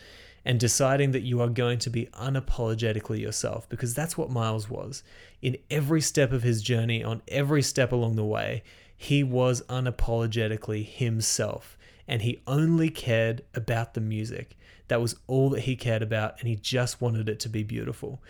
[0.48, 5.02] and deciding that you are going to be unapologetically yourself because that's what Miles was.
[5.42, 8.62] In every step of his journey, on every step along the way,
[8.96, 11.76] he was unapologetically himself
[12.08, 14.56] and he only cared about the music.
[14.88, 18.22] That was all that he cared about, and he just wanted it to be beautiful.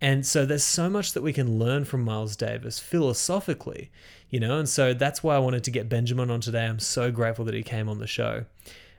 [0.00, 3.92] And so there's so much that we can learn from Miles Davis philosophically,
[4.28, 6.66] you know, and so that's why I wanted to get Benjamin on today.
[6.66, 8.46] I'm so grateful that he came on the show.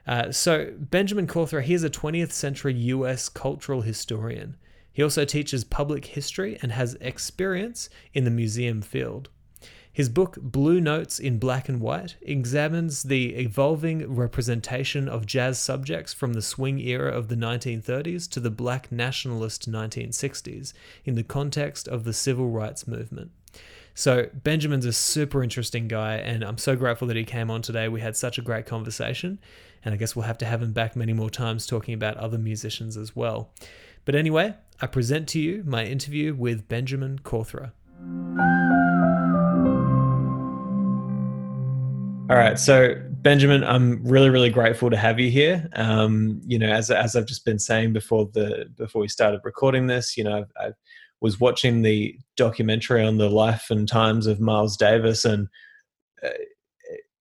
[0.06, 4.56] Uh, so, Benjamin Cawthra, he's a 20th century US cultural historian.
[4.92, 9.30] He also teaches public history and has experience in the museum field.
[9.94, 16.14] His book, Blue Notes in Black and White, examines the evolving representation of jazz subjects
[16.14, 20.72] from the swing era of the 1930s to the black nationalist 1960s
[21.04, 23.32] in the context of the civil rights movement.
[23.94, 27.88] So, Benjamin's a super interesting guy, and I'm so grateful that he came on today.
[27.88, 29.38] We had such a great conversation
[29.84, 32.38] and I guess we'll have to have him back many more times talking about other
[32.38, 33.52] musicians as well.
[34.04, 37.72] But anyway, I present to you my interview with Benjamin Cawthra.
[42.30, 45.68] All right, so Benjamin, I'm really, really grateful to have you here.
[45.74, 49.86] Um, you know, as as I've just been saying before the before we started recording
[49.86, 50.70] this, you know, I
[51.20, 55.46] was watching the documentary on the life and times of Miles Davis, and
[56.24, 56.30] uh,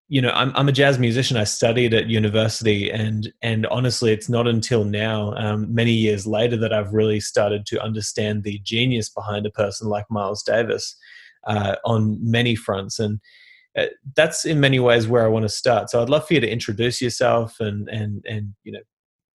[0.08, 1.36] you know I'm, I'm a jazz musician.
[1.36, 6.56] I studied at university and and honestly it's not until now um, many years later
[6.58, 10.96] that i've really started to understand the genius behind a person like miles davis
[11.46, 12.98] uh, on many fronts.
[12.98, 13.20] And
[13.76, 15.90] uh, that's in many ways where i want to start.
[15.90, 18.80] So i'd love for you to introduce yourself and and and you know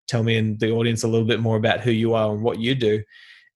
[0.07, 2.59] tell me and the audience a little bit more about who you are and what
[2.59, 3.03] you do.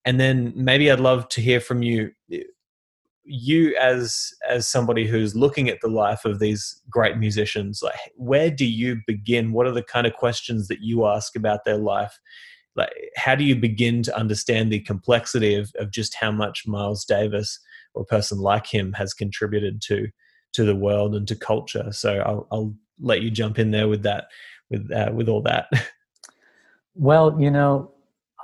[0.05, 2.11] And then maybe i'd love to hear from you
[3.25, 8.51] you as as somebody who's looking at the life of these great musicians like where
[8.51, 9.53] do you begin?
[9.53, 12.19] What are the kind of questions that you ask about their life?
[12.75, 17.05] Like how do you begin to understand the complexity of, of just how much miles
[17.05, 17.59] davis
[17.93, 20.07] or a person like him has contributed to
[20.53, 21.91] to the world and to culture?
[21.91, 24.25] So i'll, I'll let you jump in there with that
[24.69, 25.67] with uh, with all that.
[26.95, 27.89] Well you know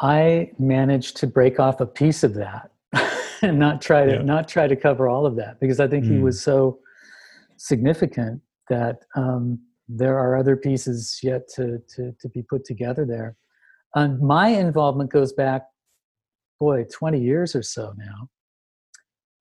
[0.02, 2.72] i managed to break off a piece of that
[3.42, 4.22] and not try to yeah.
[4.22, 6.12] not try to cover all of that because I think mm.
[6.12, 6.80] he was so
[7.58, 13.36] significant that um, there are other pieces yet to, to to be put together there.
[13.96, 15.64] And my involvement goes back,
[16.60, 18.30] boy, 20 years or so now.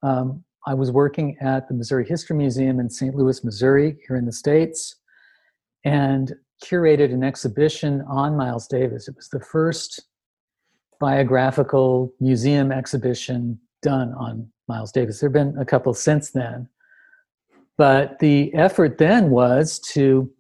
[0.03, 3.15] Um, I was working at the Missouri History Museum in St.
[3.15, 4.97] Louis, Missouri, here in the States,
[5.85, 6.35] and
[6.65, 9.09] curated an exhibition on Miles Davis.
[9.09, 10.03] It was the first
[11.01, 15.21] biographical museum exhibition done on Miles Davis.
[15.21, 16.69] There have been a couple since then.
[17.77, 20.31] But the effort then was to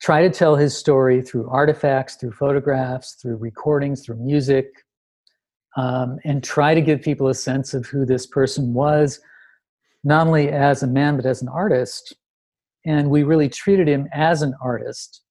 [0.00, 4.66] try to tell his story through artifacts, through photographs, through recordings, through music,
[5.76, 9.20] um, and try to give people a sense of who this person was,
[10.04, 12.14] not only as a man, but as an artist.
[12.86, 15.22] And we really treated him as an artist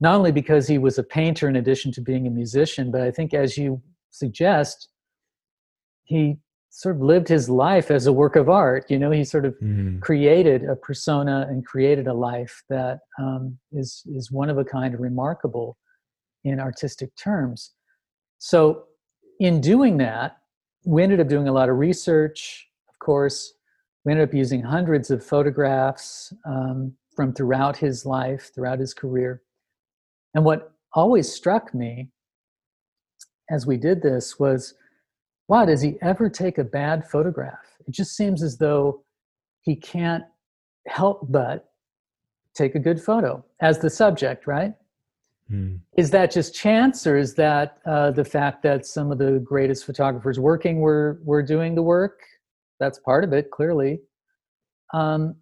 [0.00, 3.10] not only because he was a painter in addition to being a musician, but I
[3.10, 3.80] think, as you
[4.10, 4.88] suggest,
[6.04, 6.38] he
[6.70, 8.90] sort of lived his life as a work of art.
[8.90, 10.00] You know, he sort of mm.
[10.00, 14.98] created a persona and created a life that um, is is one of a kind
[14.98, 15.76] remarkable
[16.42, 17.72] in artistic terms.
[18.38, 18.84] So,
[19.40, 20.38] in doing that,
[20.84, 22.68] we ended up doing a lot of research.
[22.88, 23.54] Of course,
[24.04, 29.42] we ended up using hundreds of photographs um, from throughout his life, throughout his career.
[30.34, 32.10] And what always struck me
[33.50, 34.74] as we did this was
[35.48, 37.76] wow, does he ever take a bad photograph?
[37.86, 39.04] It just seems as though
[39.62, 40.24] he can't
[40.86, 41.70] help but
[42.54, 44.74] take a good photo as the subject, right?
[45.50, 45.80] Mm.
[45.96, 49.84] Is that just chance, or is that uh, the fact that some of the greatest
[49.84, 52.20] photographers working were were doing the work?
[52.80, 54.00] That's part of it, clearly.
[54.92, 55.36] Um,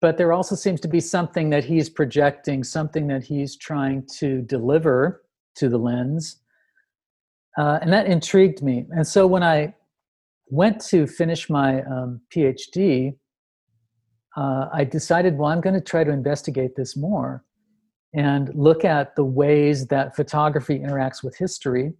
[0.00, 4.42] but there also seems to be something that he's projecting, something that he's trying to
[4.42, 5.22] deliver
[5.56, 6.41] to the lens,
[7.58, 8.86] uh, and that intrigued me.
[8.90, 9.74] And so when I
[10.48, 13.16] went to finish my um, PhD,
[14.36, 17.44] uh, I decided, well, I'm going to try to investigate this more
[18.14, 21.92] and look at the ways that photography interacts with history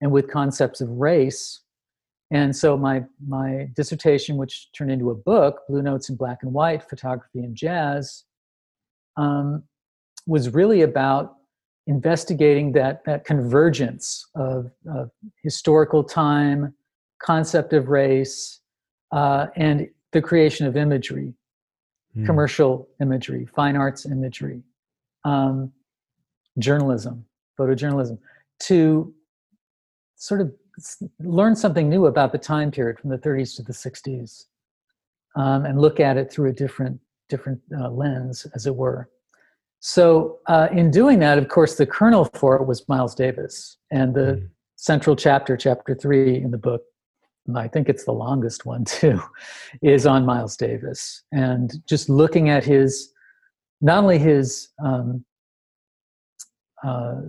[0.00, 1.60] and with concepts of race.
[2.30, 6.52] And so my my dissertation, which turned into a book, Blue Notes in Black and
[6.52, 8.24] White: Photography and Jazz,
[9.16, 9.62] um,
[10.26, 11.37] was really about
[11.88, 15.10] investigating that that convergence of, of
[15.42, 16.74] historical time,
[17.20, 18.60] concept of race,
[19.10, 21.34] uh, and the creation of imagery,
[22.16, 22.26] mm.
[22.26, 24.62] commercial imagery, fine arts imagery
[25.24, 25.72] um,
[26.58, 27.24] journalism,
[27.58, 28.18] photojournalism,
[28.60, 29.12] to
[30.16, 30.52] sort of
[31.20, 34.44] learn something new about the time period from the 30s to the 60s
[35.36, 39.10] um, and look at it through a different different uh, lens as it were
[39.80, 44.14] so uh, in doing that of course the kernel for it was miles davis and
[44.14, 44.48] the mm.
[44.76, 46.82] central chapter chapter three in the book
[47.56, 49.20] i think it's the longest one too
[49.82, 53.12] is on miles davis and just looking at his
[53.80, 55.24] not only his um,
[56.84, 57.22] uh,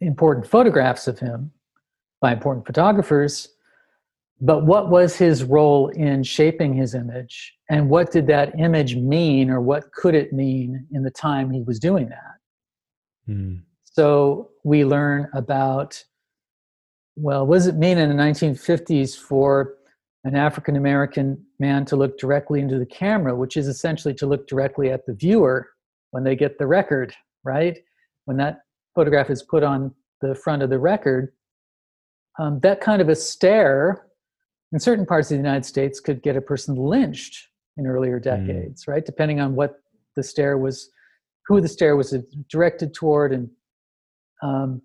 [0.00, 1.50] important photographs of him
[2.20, 3.48] by important photographers,
[4.40, 7.54] but what was his role in shaping his image?
[7.68, 11.62] And what did that image mean, or what could it mean in the time he
[11.62, 13.32] was doing that?
[13.32, 13.62] Mm.
[13.84, 16.02] So we learn about,
[17.16, 19.74] well, what does it mean in the 1950s for
[20.24, 24.46] an African American man to look directly into the camera, which is essentially to look
[24.48, 25.68] directly at the viewer
[26.12, 27.14] when they get the record,
[27.44, 27.78] right?
[28.24, 28.60] When that
[28.94, 31.32] photograph is put on the front of the record,
[32.38, 34.06] um, that kind of a stare
[34.72, 38.24] in certain parts of the United States could get a person lynched in earlier hmm.
[38.24, 38.88] decades, mm.
[38.88, 39.04] right?
[39.04, 39.80] Depending on what
[40.16, 40.90] the stare was,
[41.46, 42.14] who the stare was
[42.48, 43.50] directed toward, and
[44.42, 44.82] um,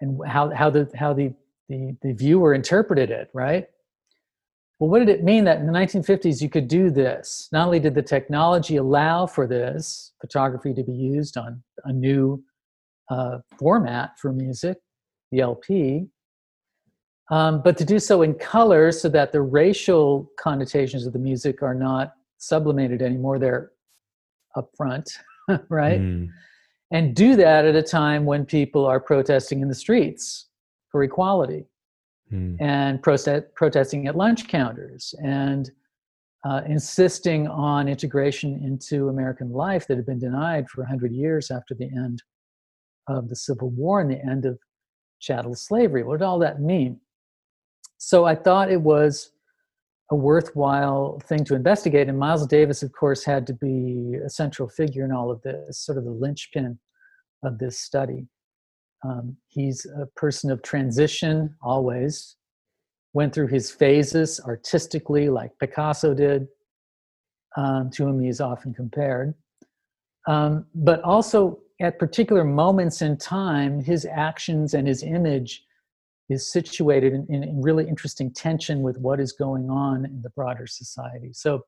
[0.00, 1.32] and how how the how the,
[1.68, 3.66] the the viewer interpreted it, right?
[4.78, 7.48] Well, what did it mean that in the 1950s you could do this?
[7.50, 12.44] Not only did the technology allow for this photography to be used on a new
[13.10, 14.78] uh, format for music,
[15.32, 16.06] the LP,
[17.30, 21.62] um, but to do so in color so that the racial connotations of the music
[21.62, 23.72] are not sublimated anymore, they're
[24.56, 25.10] up front,
[25.68, 26.00] right?
[26.00, 26.28] Mm.
[26.90, 30.46] And do that at a time when people are protesting in the streets
[30.90, 31.66] for equality
[32.32, 32.56] mm.
[32.60, 35.70] and protest, protesting at lunch counters and
[36.44, 41.74] uh, insisting on integration into American life that had been denied for 100 years after
[41.74, 42.22] the end
[43.06, 44.58] of the Civil War and the end of
[45.20, 46.04] chattel slavery.
[46.04, 47.00] What did all that mean?
[47.98, 49.32] So I thought it was
[50.10, 52.08] a worthwhile thing to investigate.
[52.08, 55.80] And Miles Davis, of course, had to be a central figure in all of this,
[55.80, 56.78] sort of the linchpin
[57.44, 58.26] of this study.
[59.04, 62.36] Um, he's a person of transition always,
[63.12, 66.48] went through his phases artistically, like Picasso did,
[67.56, 69.34] um, to whom he is often compared.
[70.26, 75.64] Um, but also at particular moments in time, his actions and his image
[76.28, 80.30] is situated in, in, in, really interesting tension with what is going on in the
[80.30, 81.30] broader society.
[81.32, 81.64] So,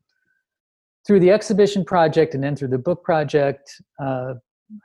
[1.06, 4.34] through the exhibition project and then through the book project, uh,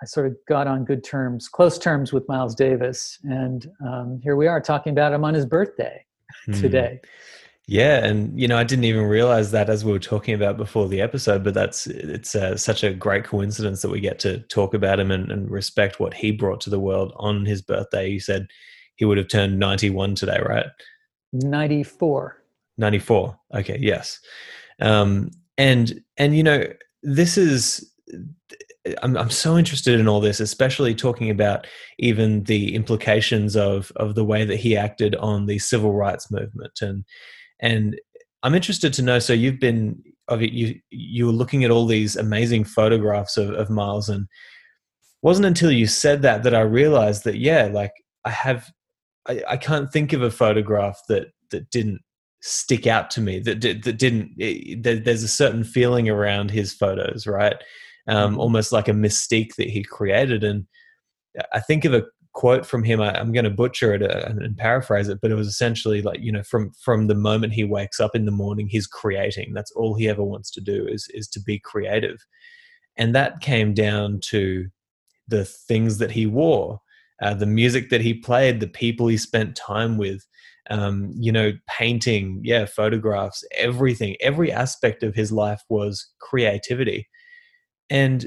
[0.02, 4.36] I sort of got on good terms, close terms with Miles Davis, and um, here
[4.36, 6.06] we are talking about him on his birthday
[6.46, 6.54] hmm.
[6.54, 7.02] today.
[7.68, 10.88] Yeah, and you know, I didn't even realize that as we were talking about before
[10.88, 14.76] the episode, but that's it's uh, such a great coincidence that we get to talk
[14.76, 18.08] about him and, and respect what he brought to the world on his birthday.
[18.08, 18.48] You said
[18.96, 20.68] he would have turned ninety-one today, right?
[21.34, 22.42] Ninety-four.
[22.78, 23.38] Ninety-four.
[23.56, 23.78] Okay.
[23.80, 24.20] Yes.
[24.82, 26.64] Um, and and you know,
[27.04, 27.90] this is
[29.02, 31.66] I'm I'm so interested in all this, especially talking about
[32.00, 36.80] even the implications of of the way that he acted on the civil rights movement,
[36.82, 37.04] and
[37.60, 38.00] and
[38.44, 39.20] I'm interested to know.
[39.20, 43.70] So you've been of you you were looking at all these amazing photographs of, of
[43.70, 44.28] Miles, and
[45.22, 47.92] wasn't until you said that that I realized that yeah, like
[48.24, 48.72] I have,
[49.28, 52.02] I, I can't think of a photograph that that didn't
[52.42, 54.32] stick out to me that that didn't.
[54.38, 57.56] It, there's a certain feeling around his photos, right?
[58.08, 58.40] Um, mm-hmm.
[58.40, 60.68] Almost like a mystique that he created, and
[61.52, 63.02] I think of a quote from him.
[63.02, 66.20] I, am going to butcher it uh, and paraphrase it, but it was essentially like
[66.22, 69.54] you know, from from the moment he wakes up in the morning, he's creating.
[69.54, 72.24] That's all he ever wants to do is is to be creative,
[72.96, 74.68] and that came down to
[75.28, 76.80] the things that he wore,
[77.22, 80.26] uh, the music that he played, the people he spent time with.
[80.72, 87.08] Um, you know, painting, yeah, photographs, everything, every aspect of his life was creativity.
[87.88, 88.26] And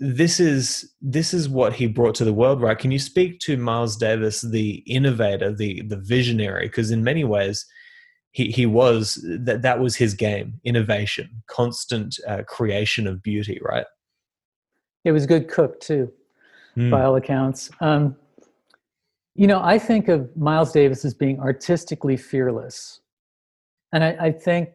[0.00, 3.56] this is this is what he brought to the world right can you speak to
[3.56, 7.66] miles davis the innovator the the visionary because in many ways
[8.30, 13.86] he he was that that was his game innovation constant uh, creation of beauty right
[15.04, 16.12] it was good cook too
[16.76, 16.90] mm.
[16.90, 18.14] by all accounts um,
[19.38, 23.00] you know i think of miles davis as being artistically fearless.
[23.92, 24.70] And I, I think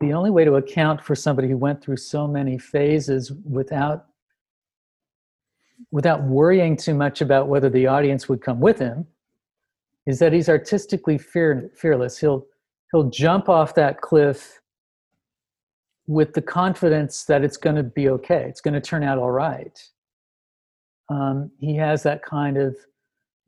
[0.00, 4.06] the only way to account for somebody who went through so many phases without
[5.90, 9.06] without worrying too much about whether the audience would come with him
[10.06, 12.18] is that he's artistically fear, fearless.
[12.18, 12.46] He'll
[12.92, 14.60] he'll jump off that cliff
[16.06, 18.44] with the confidence that it's going to be okay.
[18.48, 19.78] It's going to turn out all right.
[21.10, 22.76] Um, he has that kind of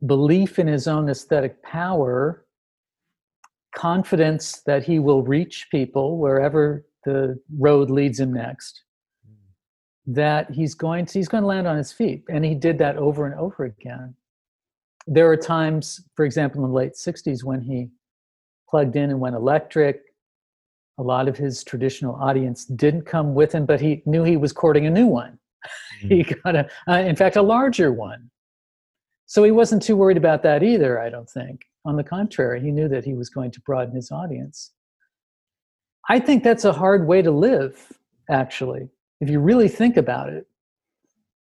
[0.05, 2.45] belief in his own aesthetic power
[3.75, 8.83] confidence that he will reach people wherever the road leads him next
[10.07, 12.25] that he's going to he's going to land on his feet.
[12.29, 14.15] And he did that over and over again.
[15.07, 17.89] There are times for example in the late 60s when he
[18.69, 20.03] plugged in and went electric.
[20.99, 24.53] A lot of his traditional audience didn't come with him but he knew he was
[24.53, 25.39] courting a new one.
[26.03, 26.09] Mm-hmm.
[26.15, 28.31] he got a uh, in fact a larger one
[29.27, 32.73] so he wasn't too worried about that either i don't think on the contrary, he
[32.73, 34.73] knew that he was going to broaden his audience.
[36.09, 37.93] I think that's a hard way to live,
[38.29, 38.89] actually,
[39.21, 40.47] if you really think about it.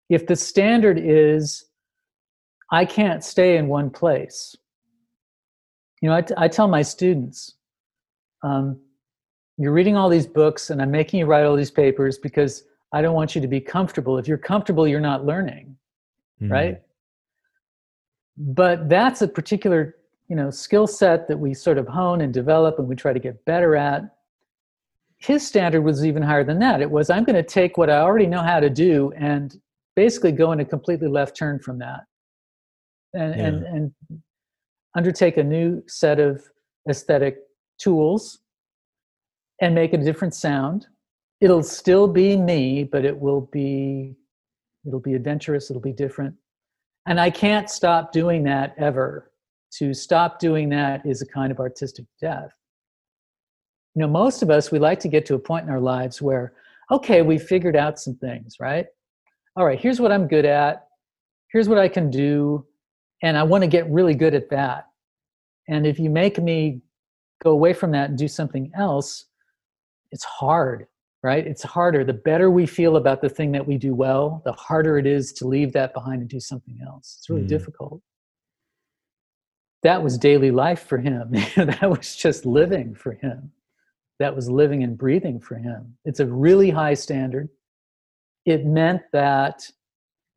[0.10, 1.66] If the standard is,
[2.72, 4.56] I can't stay in one place.
[6.02, 7.56] You know, I, t- I tell my students,
[8.44, 8.80] um,
[9.58, 13.02] you're reading all these books and I'm making you write all these papers because I
[13.02, 14.20] don't want you to be comfortable.
[14.20, 15.76] If you're comfortable, you're not learning,
[16.42, 16.54] mm-hmm.
[16.54, 16.82] right?
[18.38, 19.96] But that's a particular
[20.28, 23.20] you know skill set that we sort of hone and develop and we try to
[23.20, 24.04] get better at.
[25.20, 26.82] His standard was even higher than that.
[26.82, 29.60] It was i'm going to take what i already know how to do and
[29.96, 32.02] basically go in a completely left turn from that.
[33.14, 33.46] And yeah.
[33.46, 34.22] and, and
[34.96, 36.44] undertake a new set of
[36.90, 37.40] aesthetic
[37.80, 38.40] tools
[39.62, 40.88] and make a different sound.
[41.42, 44.16] It'll still be me but it will be
[44.86, 46.36] it'll be adventurous it'll be different
[47.08, 49.32] and i can't stop doing that ever
[49.72, 52.52] to stop doing that is a kind of artistic death.
[53.96, 56.22] You know, most of us, we like to get to a point in our lives
[56.22, 56.54] where,
[56.92, 58.86] okay, we figured out some things, right?
[59.56, 60.88] All right, here's what I'm good at.
[61.52, 62.66] Here's what I can do.
[63.24, 64.88] And I want to get really good at that.
[65.68, 66.82] And if you make me
[67.44, 69.26] go away from that and do something else,
[70.12, 70.88] it's hard,
[71.24, 71.46] right?
[71.46, 72.04] It's harder.
[72.04, 75.34] The better we feel about the thing that we do well, the harder it is
[75.34, 77.18] to leave that behind and do something else.
[77.20, 77.50] It's really mm.
[77.50, 78.02] difficult
[79.84, 81.32] that was daily life for him.
[81.56, 83.52] that was just living for him.
[84.20, 85.96] That was living and breathing for him.
[86.06, 87.50] It's a really high standard.
[88.46, 89.70] It meant that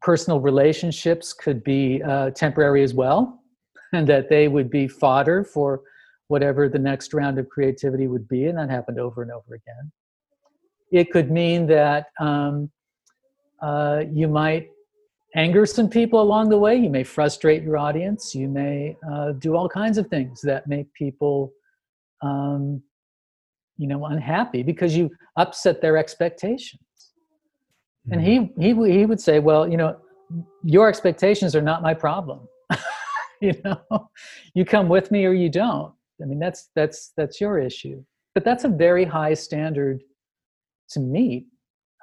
[0.02, 3.42] personal relationships could be uh, temporary as well,
[3.92, 5.82] and that they would be fodder for
[6.28, 9.90] whatever the next round of creativity would be, and that happened over and over again.
[10.90, 12.70] It could mean that um,
[13.62, 14.70] uh, you might
[15.34, 16.76] anger some people along the way.
[16.76, 18.34] You may frustrate your audience.
[18.34, 21.52] You may uh, do all kinds of things that make people,
[22.22, 22.82] um,
[23.76, 26.80] you know, unhappy because you upset their expectations.
[28.08, 28.12] Mm-hmm.
[28.12, 28.88] And he mm-hmm.
[28.88, 29.96] he he would say, well, you know,
[30.64, 32.48] your expectations are not my problem.
[33.40, 34.10] you know,
[34.54, 35.92] you come with me or you don't.
[36.22, 38.02] I mean, that's that's that's your issue.
[38.34, 40.02] But that's a very high standard
[40.90, 41.46] to meet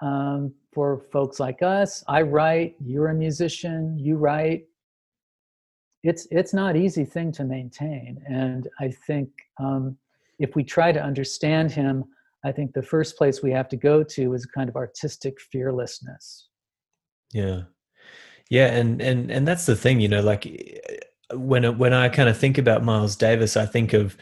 [0.01, 2.03] um, for folks like us.
[2.07, 4.65] I write, you're a musician, you write.
[6.03, 9.29] It's it's not easy thing to maintain, and I think
[9.59, 9.97] um,
[10.39, 12.05] if we try to understand him,
[12.45, 16.47] I think the first place we have to go to is kind of artistic fearlessness.
[17.33, 17.63] Yeah.
[18.49, 20.47] Yeah, and and and that's the thing, you know, like
[21.33, 24.15] when when I kind of think about Miles Davis, I think of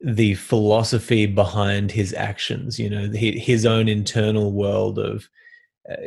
[0.00, 2.78] the philosophy behind his actions.
[2.78, 5.28] You know, his own internal world of.
[5.90, 6.06] Uh,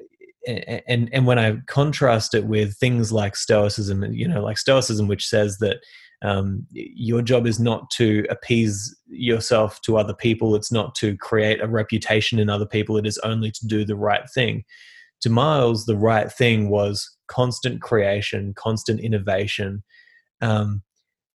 [0.87, 5.27] and and when I contrast it with things like Stoicism, you know, like Stoicism, which
[5.27, 5.77] says that
[6.23, 10.55] um, your job is not to appease yourself to other people.
[10.55, 12.97] It's not to create a reputation in other people.
[12.97, 14.63] It is only to do the right thing.
[15.21, 19.83] To Miles, the right thing was constant creation, constant innovation,
[20.41, 20.83] um,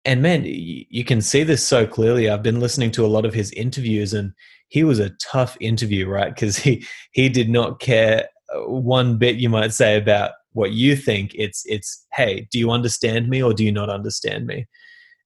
[0.05, 2.29] and man, you can see this so clearly.
[2.29, 4.33] I've been listening to a lot of his interviews, and
[4.69, 6.35] he was a tough interview, right?
[6.35, 10.95] Because he he did not care uh, one bit, you might say, about what you
[10.95, 11.33] think.
[11.35, 14.67] It's it's hey, do you understand me or do you not understand me?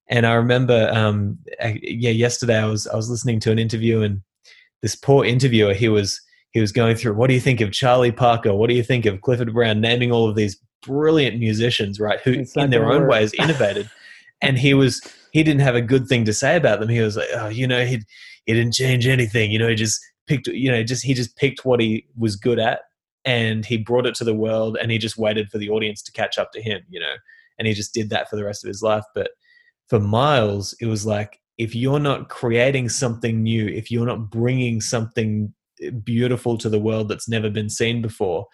[0.07, 4.21] And I remember, um, yeah, yesterday I was I was listening to an interview, and
[4.81, 6.21] this poor interviewer, he was
[6.51, 8.55] he was going through, what do you think of Charlie Parker?
[8.55, 9.81] What do you think of Clifford Brown?
[9.81, 12.19] Naming all of these brilliant musicians, right?
[12.21, 13.11] Who in their own work.
[13.11, 13.89] ways innovated.
[14.41, 16.89] and he was he didn't have a good thing to say about them.
[16.89, 18.01] He was like, oh, you know, he
[18.45, 19.51] he didn't change anything.
[19.51, 22.59] You know, he just picked, you know, just he just picked what he was good
[22.59, 22.81] at
[23.25, 26.11] and he brought it to the world and he just waited for the audience to
[26.11, 27.13] catch up to him, you know,
[27.57, 29.03] and he just did that for the rest of his life.
[29.13, 29.31] But
[29.87, 34.79] for Miles, it was like if you're not creating something new, if you're not bringing
[34.79, 35.53] something
[35.83, 38.47] eh, beautiful to the world that's never been seen before,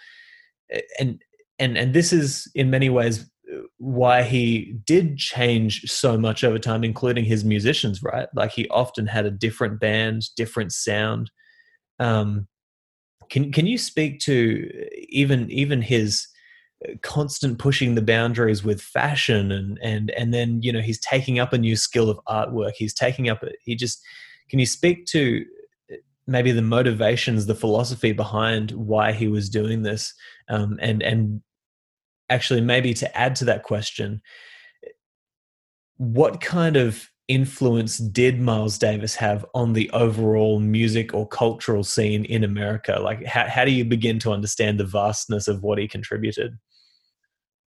[0.72, 1.22] eh, and
[1.60, 3.30] and and this is in many ways
[3.78, 8.28] why he did change so much over time, including his musicians, right?
[8.36, 11.32] Like he often had a different band, different sound.
[12.00, 12.48] Um,
[13.30, 14.70] can can you speak to
[15.10, 16.28] even even his
[17.02, 21.54] constant pushing the boundaries with fashion and and and then you know he's taking up
[21.54, 22.74] a new skill of artwork.
[22.78, 24.02] He's taking up he just
[24.50, 25.46] can you speak to
[26.28, 30.14] maybe the motivations, the philosophy behind why he was doing this,
[30.50, 31.42] um, and and
[32.30, 34.22] actually maybe to add to that question
[35.98, 42.24] what kind of influence did miles davis have on the overall music or cultural scene
[42.26, 43.00] in america?
[43.02, 46.58] Like how, how do you begin to understand the vastness of what he contributed?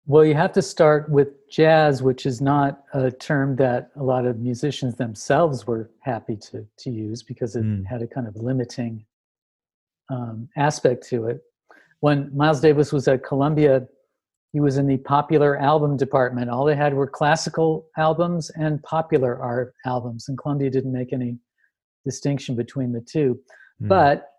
[0.05, 4.27] Well you have to start with jazz which is not a term that a lot
[4.27, 7.87] of musicians themselves were happy to, to use because it mm.
[7.87, 9.07] had a kind of limiting
[10.11, 11.41] um, aspect to it.
[12.01, 13.89] When miles davis was at columbia
[14.57, 16.49] he was in the popular album department.
[16.49, 21.37] All they had were classical albums and popular art albums, and Columbia didn't make any
[22.07, 23.39] distinction between the two.
[23.83, 23.89] Mm.
[23.89, 24.31] But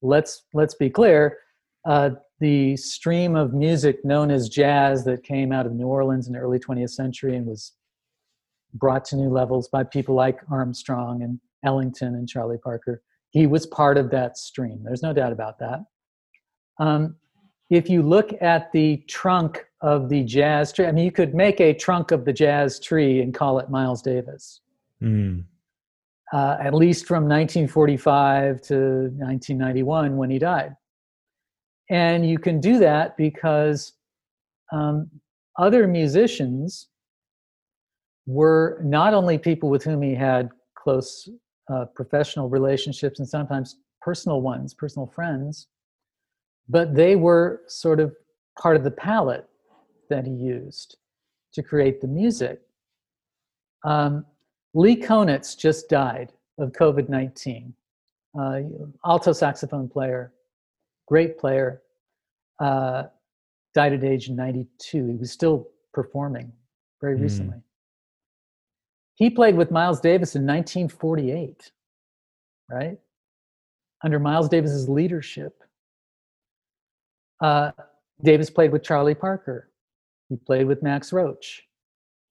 [0.00, 1.38] let's let's be clear:
[1.84, 6.34] uh, the stream of music known as jazz that came out of New Orleans in
[6.34, 7.72] the early 20th century and was
[8.74, 13.02] brought to new levels by people like Armstrong and Ellington and Charlie Parker.
[13.30, 14.84] He was part of that stream.
[14.84, 15.80] There's no doubt about that.
[16.78, 17.16] Um,
[17.72, 21.58] if you look at the trunk of the jazz tree, I mean, you could make
[21.58, 24.60] a trunk of the jazz tree and call it Miles Davis.
[25.02, 25.44] Mm.
[26.34, 30.76] Uh, at least from 1945 to 1991 when he died.
[31.88, 33.94] And you can do that because
[34.70, 35.10] um,
[35.58, 36.88] other musicians
[38.26, 41.26] were not only people with whom he had close
[41.72, 45.68] uh, professional relationships and sometimes personal ones, personal friends,
[46.68, 48.14] but they were sort of
[48.60, 49.48] part of the palette
[50.08, 50.96] that he used
[51.54, 52.60] to create the music.
[53.84, 54.24] Um,
[54.74, 57.74] Lee Konitz just died of COVID 19.
[58.38, 58.60] Uh,
[59.04, 60.32] alto saxophone player,
[61.06, 61.82] great player,
[62.60, 63.04] uh,
[63.74, 65.06] died at age 92.
[65.06, 66.50] He was still performing
[67.00, 67.22] very mm.
[67.22, 67.58] recently.
[69.14, 71.70] He played with Miles Davis in 1948,
[72.70, 72.98] right?
[74.02, 75.62] Under Miles Davis's leadership.
[77.42, 77.72] Uh,
[78.22, 79.68] Davis played with Charlie Parker.
[80.28, 81.64] He played with Max Roach.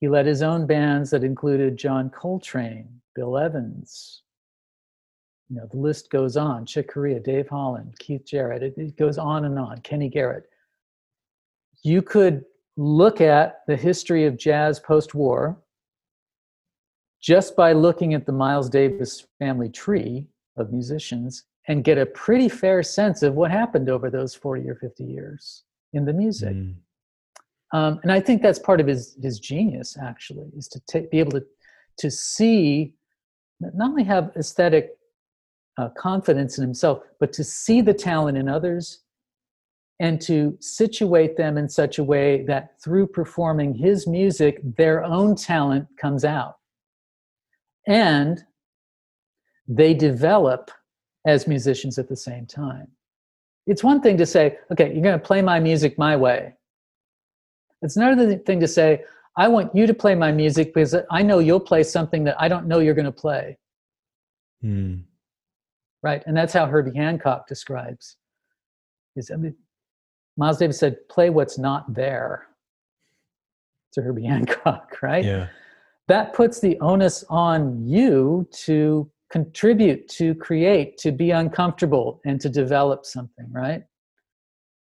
[0.00, 4.22] He led his own bands that included John Coltrane, Bill Evans.
[5.48, 6.64] You know, the list goes on.
[6.64, 8.62] Chick Corea, Dave Holland, Keith Jarrett.
[8.62, 9.78] It, it goes on and on.
[9.82, 10.44] Kenny Garrett.
[11.82, 12.44] You could
[12.78, 15.58] look at the history of jazz post-war
[17.20, 22.48] just by looking at the Miles Davis family tree of musicians and get a pretty
[22.48, 26.54] fair sense of what happened over those 40 or 50 years in the music.
[26.54, 26.74] Mm.
[27.72, 31.20] Um, and I think that's part of his, his genius, actually, is to t- be
[31.20, 31.44] able to,
[31.98, 32.94] to see,
[33.60, 34.90] not only have aesthetic
[35.78, 39.00] uh, confidence in himself, but to see the talent in others
[40.00, 45.36] and to situate them in such a way that through performing his music, their own
[45.36, 46.56] talent comes out.
[47.86, 48.42] And
[49.68, 50.70] they develop
[51.26, 52.88] as musicians at the same time.
[53.66, 56.52] it's one thing to say, okay, you're going to play my music my way.
[57.80, 59.04] It's another thing to say,
[59.36, 62.48] I want you to play my music because I know you'll play something that I
[62.48, 63.56] don't know you're going to play.
[64.64, 65.04] Mm.
[66.02, 66.22] Right.
[66.26, 68.16] And that's how Herbie Hancock describes.
[69.16, 69.54] Is I mean,
[70.36, 72.46] Miles Davis said, play what's not there
[73.92, 75.24] to Herbie Hancock, right?
[75.24, 75.48] Yeah.
[76.08, 82.50] That puts the onus on you to contribute, to create, to be uncomfortable, and to
[82.50, 83.82] develop something, right?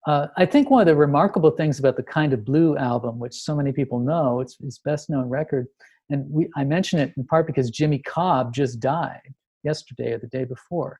[0.07, 3.35] Uh, I think one of the remarkable things about the Kind of Blue album, which
[3.35, 5.66] so many people know, it's his best known record,
[6.09, 10.26] and we, I mention it in part because Jimmy Cobb just died yesterday or the
[10.26, 10.98] day before.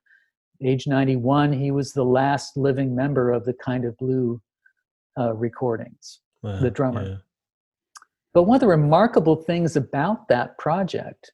[0.63, 4.39] Age 91, he was the last living member of the Kind of Blue
[5.19, 7.03] uh, recordings, wow, the drummer.
[7.03, 7.15] Yeah.
[8.35, 11.31] But one of the remarkable things about that project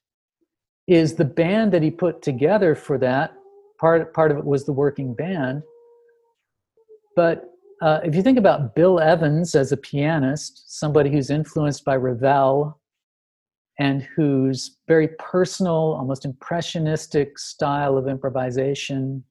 [0.88, 3.34] is the band that he put together for that.
[3.78, 5.62] Part, part of it was the working band.
[7.14, 7.44] But
[7.82, 12.80] uh, if you think about Bill Evans as a pianist, somebody who's influenced by Ravel
[13.78, 19.22] and whose very personal, almost impressionistic style of improvisation,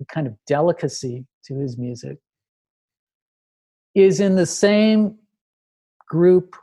[0.00, 2.18] a kind of delicacy to his music,
[3.94, 5.16] is in the same
[6.08, 6.56] group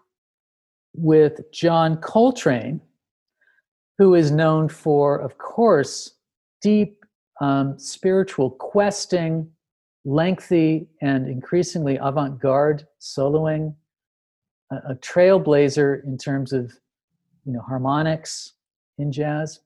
[0.94, 2.82] with John Coltrane,
[3.98, 6.16] who is known for, of course,
[6.62, 7.06] deep
[7.42, 9.50] um, spiritual questing,
[10.06, 13.76] lengthy and increasingly avant garde soloing,
[14.72, 16.72] a, a, trailblazer in terms of
[17.46, 18.54] you know, harmonics
[18.98, 19.60] in jazz.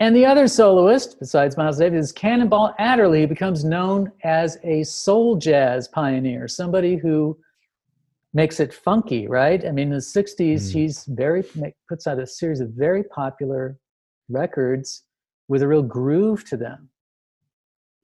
[0.00, 5.36] And the other soloist, besides Miles Davis, is Cannonball Adderley, becomes known as a soul
[5.36, 7.36] jazz pioneer, somebody who
[8.38, 9.66] makes it funky, right?
[9.66, 10.72] I mean, in the 60s, mm.
[10.72, 11.42] he's very,
[11.88, 13.76] puts out a series of very popular
[14.28, 15.02] records
[15.48, 16.88] with a real groove to them.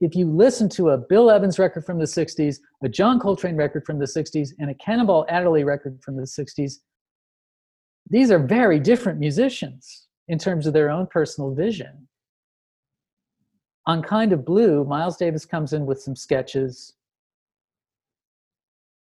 [0.01, 3.85] If you listen to a Bill Evans record from the 60s, a John Coltrane record
[3.87, 6.81] from the 60s, and a Cannonball Adderley record from the 60s,
[8.11, 12.09] these are very different musicians in terms of their own personal vision.
[13.87, 16.94] On Kind of Blue, Miles Davis comes in with some sketches,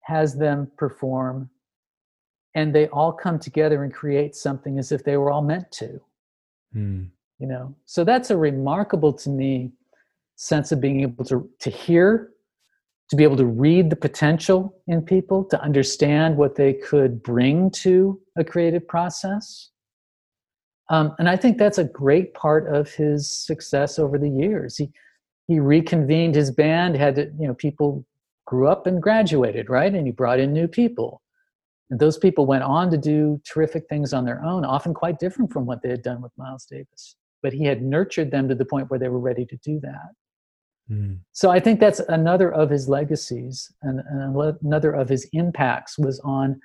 [0.09, 1.49] has them perform,
[2.55, 6.01] and they all come together and create something as if they were all meant to.
[6.75, 7.09] Mm.
[7.37, 9.71] You know, so that's a remarkable to me
[10.35, 12.31] sense of being able to to hear,
[13.09, 17.69] to be able to read the potential in people, to understand what they could bring
[17.71, 19.69] to a creative process.
[20.89, 24.75] Um, and I think that's a great part of his success over the years.
[24.75, 24.91] He
[25.47, 28.05] he reconvened his band, had to, you know people
[28.49, 29.93] grew up and graduated, right?
[29.93, 31.21] And he brought in new people.
[31.91, 35.53] And those people went on to do terrific things on their own, often quite different
[35.53, 37.15] from what they had done with Miles Davis.
[37.43, 40.09] But he had nurtured them to the point where they were ready to do that.
[40.91, 41.19] Mm.
[41.31, 46.19] So I think that's another of his legacies and, and another of his impacts was
[46.21, 46.59] on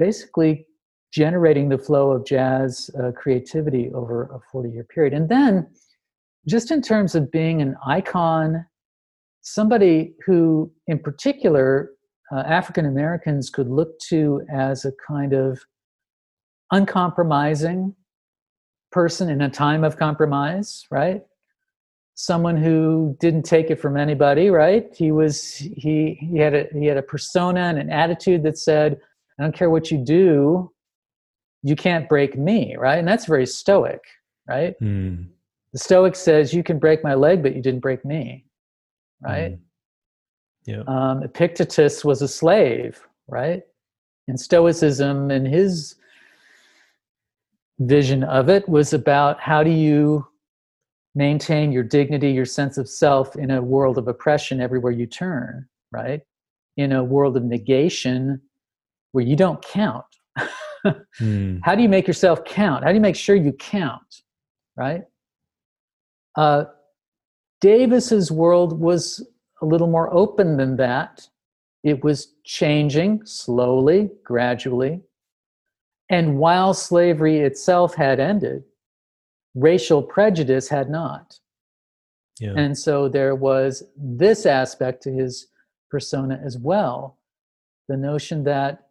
[0.00, 0.66] basically
[1.12, 5.14] generating the flow of jazz uh, creativity over a 40 year period.
[5.14, 5.68] And then,
[6.48, 8.66] just in terms of being an icon
[9.42, 11.90] somebody who, in particular,
[12.34, 15.60] uh, African Americans could look to as a kind of
[16.70, 17.94] uncompromising
[18.90, 21.22] person in a time of compromise, right?
[22.14, 24.86] Someone who didn't take it from anybody, right?
[24.94, 28.98] He was he he had a he had a persona and an attitude that said,
[29.38, 30.70] "I don't care what you do,
[31.62, 32.98] you can't break me," right?
[32.98, 34.02] And that's very stoic,
[34.46, 34.74] right?
[34.80, 35.28] Mm.
[35.72, 38.44] The stoic says, "You can break my leg, but you didn't break me."
[39.22, 39.52] Right?
[39.52, 39.58] Mm.
[40.64, 40.82] Yeah.
[40.86, 43.62] Um, Epictetus was a slave, right?
[44.28, 45.96] And Stoicism and his
[47.80, 50.26] vision of it was about how do you
[51.14, 55.68] maintain your dignity, your sense of self in a world of oppression everywhere you turn,
[55.90, 56.22] right?
[56.76, 58.40] In a world of negation
[59.12, 60.04] where you don't count.
[61.20, 61.60] mm.
[61.62, 62.84] How do you make yourself count?
[62.84, 64.22] How do you make sure you count,
[64.76, 65.02] right?
[66.34, 66.64] Uh,
[67.62, 69.26] Davis's world was
[69.62, 71.26] a little more open than that.
[71.82, 75.00] It was changing slowly, gradually.
[76.10, 78.64] And while slavery itself had ended,
[79.54, 81.38] racial prejudice had not.
[82.38, 82.54] Yeah.
[82.56, 85.46] And so there was this aspect to his
[85.90, 87.18] persona as well
[87.88, 88.88] the notion that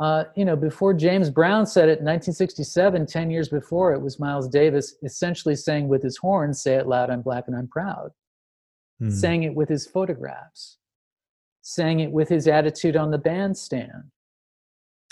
[0.00, 4.18] uh, you know, before James Brown said it in 1967, 10 years before, it was
[4.18, 8.10] Miles Davis essentially saying with his horn, Say it loud, I'm black and I'm proud.
[9.00, 9.12] Mm.
[9.12, 10.78] Saying it with his photographs,
[11.62, 14.10] saying it with his attitude on the bandstand.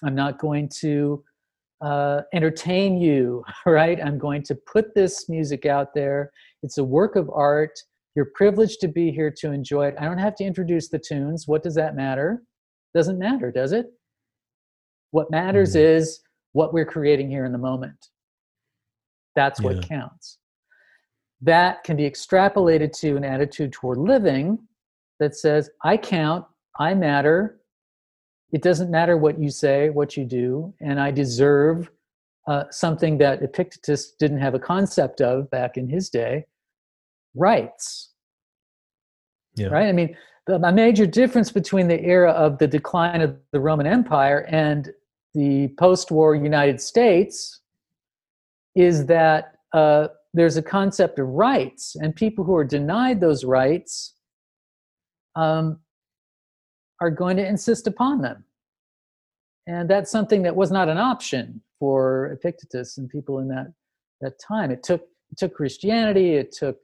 [0.04, 1.22] I'm not going to
[1.80, 4.00] uh, entertain you, right?
[4.02, 6.32] I'm going to put this music out there.
[6.64, 7.78] It's a work of art.
[8.16, 9.94] You're privileged to be here to enjoy it.
[9.98, 11.46] I don't have to introduce the tunes.
[11.46, 12.42] What does that matter?
[12.94, 13.86] Doesn't matter, does it?
[15.12, 15.96] What matters mm-hmm.
[15.96, 16.20] is
[16.52, 18.08] what we're creating here in the moment.
[19.36, 19.82] That's what yeah.
[19.82, 20.38] counts.
[21.40, 24.58] That can be extrapolated to an attitude toward living
[25.20, 26.44] that says, I count,
[26.78, 27.60] I matter.
[28.52, 31.90] It doesn't matter what you say, what you do, and I deserve
[32.46, 36.44] uh, something that Epictetus didn't have a concept of back in his day
[37.34, 38.10] rights.
[39.54, 39.68] Yeah.
[39.68, 39.86] Right?
[39.86, 43.86] I mean, the, a major difference between the era of the decline of the Roman
[43.86, 44.90] Empire and
[45.34, 47.60] the post war United States
[48.74, 54.14] is that uh, there's a concept of rights, and people who are denied those rights
[55.36, 55.78] um,
[57.00, 58.44] are going to insist upon them.
[59.66, 63.72] And that's something that was not an option for Epictetus and people in that,
[64.20, 64.70] that time.
[64.70, 66.78] It took, it took Christianity, it took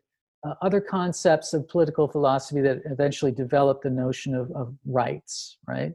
[0.46, 5.94] uh, other concepts of political philosophy that eventually developed the notion of, of rights, right?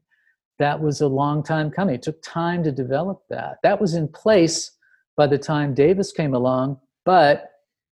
[0.63, 1.93] That was a long time coming.
[1.93, 3.57] It took time to develop that.
[3.63, 4.71] That was in place
[5.17, 7.49] by the time Davis came along, but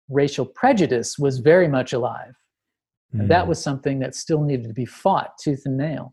[0.08, 2.34] racial prejudice was very much alive.
[3.14, 3.20] Mm.
[3.20, 3.50] And that hmm.
[3.50, 6.12] was something that still needed to be fought tooth and nail.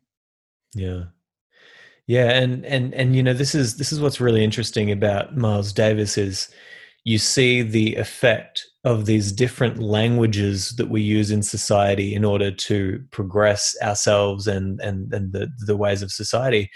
[0.76, 1.06] Yeah.
[2.06, 5.74] Yeah, and and and you know this is this is what's really interesting about Miles
[5.74, 6.50] Davis is
[7.04, 12.52] you see the effect of these different languages that we use in society in order
[12.52, 16.70] to progress ourselves and and and the the ways of society.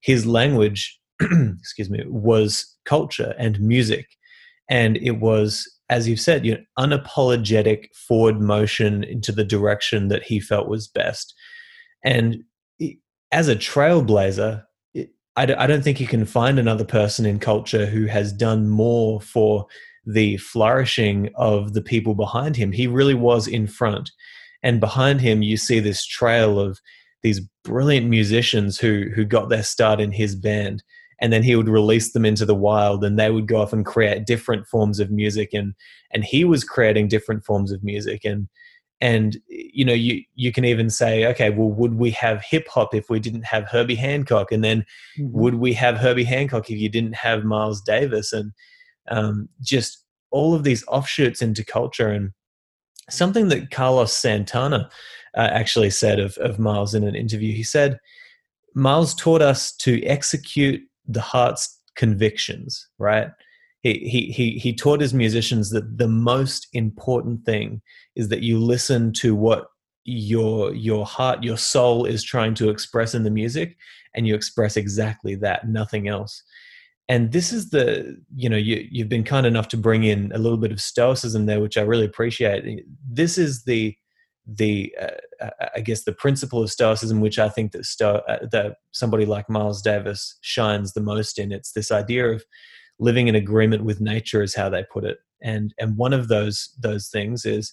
[0.00, 4.06] His language, excuse me, was culture and music,
[4.68, 10.22] and it was as you've said, you know, unapologetic forward motion into the direction that
[10.22, 11.34] he felt was best.
[12.04, 12.44] And
[13.32, 14.64] as a trailblazer,
[15.46, 19.66] I don't think you can find another person in culture who has done more for
[20.06, 22.72] the flourishing of the people behind him.
[22.72, 24.10] He really was in front.
[24.62, 26.80] And behind him, you see this trail of
[27.22, 30.82] these brilliant musicians who, who got their start in his band
[31.20, 33.84] and then he would release them into the wild and they would go off and
[33.84, 35.74] create different forms of music and
[36.12, 38.48] and he was creating different forms of music and
[39.00, 42.94] and you know you you can even say okay well would we have hip hop
[42.94, 44.84] if we didn't have Herbie Hancock and then
[45.18, 45.30] mm-hmm.
[45.32, 48.52] would we have Herbie Hancock if you didn't have Miles Davis and
[49.08, 52.32] um, just all of these offshoots into culture and
[53.08, 54.90] something that Carlos Santana
[55.36, 57.98] uh, actually said of, of Miles in an interview he said
[58.74, 63.28] Miles taught us to execute the heart's convictions, right?
[63.82, 67.80] He, he, he, taught his musicians that the most important thing
[68.16, 69.68] is that you listen to what
[70.04, 73.76] your your heart your soul is trying to express in the music
[74.14, 76.42] and you express exactly that nothing else
[77.10, 80.38] and this is the you know you, you've been kind enough to bring in a
[80.38, 83.94] little bit of stoicism there which i really appreciate this is the
[84.48, 88.46] the uh, uh, I guess the principle of Stoicism, which I think that Sto- uh,
[88.50, 91.52] that somebody like Miles Davis shines the most in.
[91.52, 92.42] It's this idea of
[92.98, 96.74] living in agreement with nature, is how they put it, and and one of those
[96.78, 97.72] those things is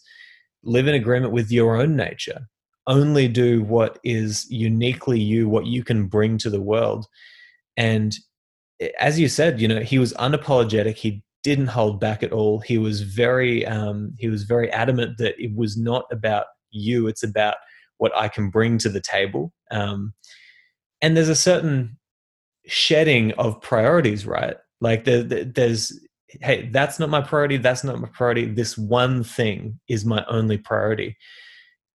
[0.63, 2.47] live in agreement with your own nature.
[2.88, 7.07] Only do what is uniquely you, what you can bring to the world,
[7.77, 8.15] and
[8.99, 10.95] as you said, you know he was unapologetic.
[10.95, 12.59] He didn't hold back at all.
[12.59, 17.07] He was very um, he was very adamant that it was not about you.
[17.07, 17.57] It's about
[17.97, 19.53] what I can bring to the table.
[19.71, 20.13] Um,
[21.01, 21.97] and there's a certain
[22.65, 24.55] shedding of priorities, right?
[24.81, 27.57] Like the, the, there's, hey, that's not my priority.
[27.57, 28.45] That's not my priority.
[28.45, 31.17] This one thing is my only priority.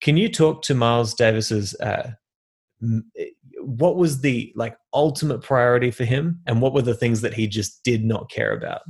[0.02, 1.76] Can you talk to Miles Davis's?
[1.76, 2.12] Uh,
[3.60, 7.48] what was the like ultimate priority for him, and what were the things that he
[7.48, 8.82] just did not care about?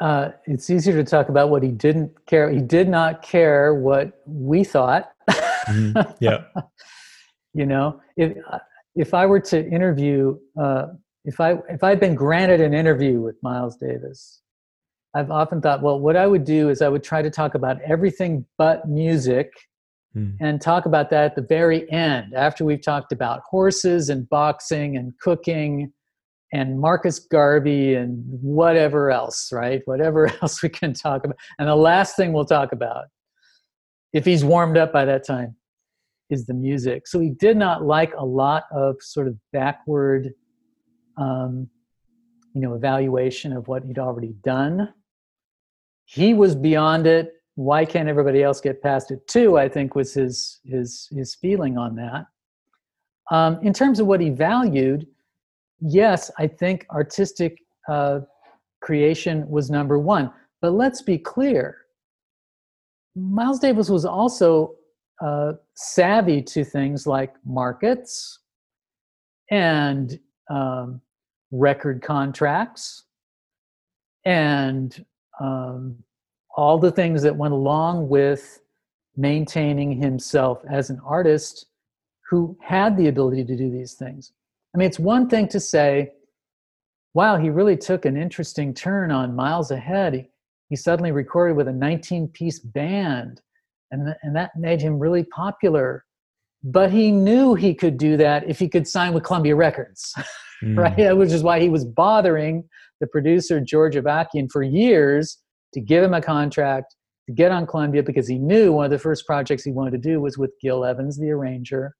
[0.00, 2.50] uh, it's easier to talk about what he didn't care.
[2.50, 5.10] He did not care what we thought.
[5.30, 6.12] mm-hmm.
[6.20, 6.44] Yeah.
[7.54, 8.36] you know, if
[8.96, 10.86] if I were to interview, uh,
[11.24, 14.40] if I if I'd been granted an interview with Miles Davis,
[15.14, 17.80] I've often thought, well, what I would do is I would try to talk about
[17.82, 19.52] everything but music,
[20.16, 20.34] mm.
[20.40, 24.96] and talk about that at the very end after we've talked about horses and boxing
[24.96, 25.92] and cooking
[26.52, 29.82] and Marcus Garvey and whatever else, right?
[29.84, 31.36] Whatever else we can talk about.
[31.58, 33.06] And the last thing we'll talk about,
[34.12, 35.56] if he's warmed up by that time,
[36.30, 37.06] is the music.
[37.06, 40.32] So he did not like a lot of sort of backward,
[41.16, 41.68] um,
[42.54, 44.92] you know, evaluation of what he'd already done.
[46.04, 47.32] He was beyond it.
[47.54, 49.58] Why can't everybody else get past it too?
[49.58, 52.26] I think was his his his feeling on that.
[53.30, 55.06] Um, in terms of what he valued,
[55.80, 57.58] yes, I think artistic
[57.88, 58.20] uh,
[58.80, 60.32] creation was number one.
[60.60, 61.86] But let's be clear
[63.16, 64.74] Miles Davis was also
[65.24, 68.40] uh, savvy to things like markets
[69.50, 70.18] and
[70.50, 71.00] um,
[71.50, 73.04] record contracts
[74.24, 75.04] and
[75.40, 75.96] um,
[76.56, 78.60] all the things that went along with
[79.16, 81.66] maintaining himself as an artist
[82.28, 84.32] who had the ability to do these things.
[84.74, 86.12] I mean, it's one thing to say,
[87.14, 90.12] wow, he really took an interesting turn on Miles Ahead.
[90.14, 90.28] He,
[90.68, 93.40] he suddenly recorded with a 19 piece band,
[93.90, 96.04] and, th- and that made him really popular.
[96.62, 100.14] But he knew he could do that if he could sign with Columbia Records,
[100.64, 100.76] mm.
[100.76, 101.16] right?
[101.16, 102.64] Which is why he was bothering
[103.00, 105.38] the producer, George Avakian, for years
[105.74, 106.94] to give him a contract
[107.26, 109.98] to get on Columbia because he knew one of the first projects he wanted to
[109.98, 111.94] do was with Gil Evans, the arranger,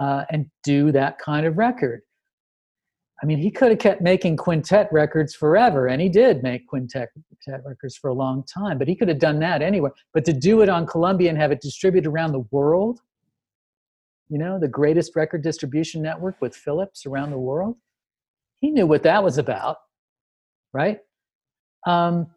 [0.00, 2.00] uh, and do that kind of record.
[3.22, 7.08] I mean, he could have kept making quintet records forever, and he did make quintet,
[7.12, 9.90] quintet records for a long time, but he could have done that anyway.
[10.14, 13.00] But to do it on Columbia and have it distributed around the world,
[14.28, 17.76] you know, the greatest record distribution network with Philips around the world,
[18.60, 19.78] he knew what that was about,
[20.72, 21.00] right?
[21.86, 22.28] Um,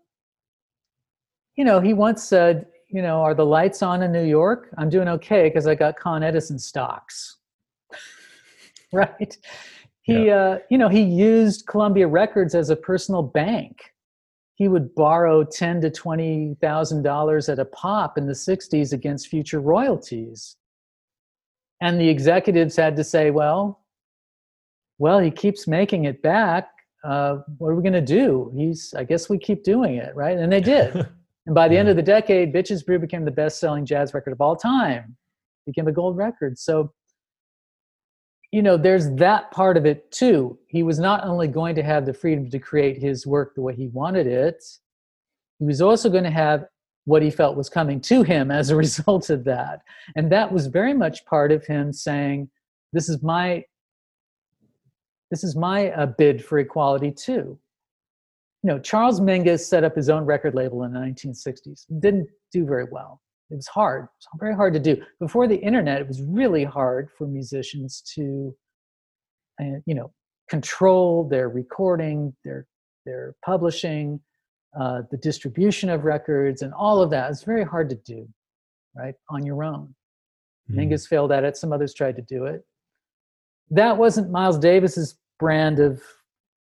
[1.55, 4.69] you know, he once said, you know, are the lights on in New York?
[4.77, 7.37] I'm doing okay because I got Con Edison stocks.
[8.93, 9.37] right?
[10.03, 10.35] He, yeah.
[10.35, 13.93] uh, you know, he used Columbia Records as a personal bank.
[14.55, 19.27] He would borrow ten to twenty thousand dollars at a pop in the '60s against
[19.27, 20.57] future royalties,
[21.81, 23.79] and the executives had to say, "Well,
[24.97, 26.69] well, he keeps making it back.
[27.03, 28.51] Uh, what are we going to do?
[28.55, 30.95] He's, I guess we keep doing it, right?" And they did.
[31.45, 31.79] and by the yeah.
[31.79, 35.15] end of the decade, Bitches Brew became the best-selling jazz record of all time.
[35.65, 36.57] Became a gold record.
[36.59, 36.91] So
[38.51, 40.57] you know, there's that part of it too.
[40.67, 43.73] He was not only going to have the freedom to create his work the way
[43.73, 44.61] he wanted it,
[45.59, 46.65] he was also going to have
[47.05, 49.81] what he felt was coming to him as a result of that.
[50.15, 52.49] And that was very much part of him saying,
[52.93, 53.63] this is my
[55.29, 57.57] this is my uh, bid for equality too.
[58.63, 61.85] You know, Charles Mingus set up his own record label in the 1960s.
[62.01, 65.01] Didn't do very well it was hard it was very hard to do.
[65.19, 68.55] Before the internet it was really hard for musicians to
[69.61, 70.11] uh, you know
[70.49, 72.65] control their recording their
[73.05, 74.19] their publishing
[74.79, 77.29] uh, the distribution of records and all of that.
[77.29, 78.27] It's very hard to do
[78.95, 79.93] right on your own.
[80.69, 80.75] Mm.
[80.75, 82.63] mingus failed at it some others tried to do it.
[83.69, 86.01] That wasn't miles davis's brand of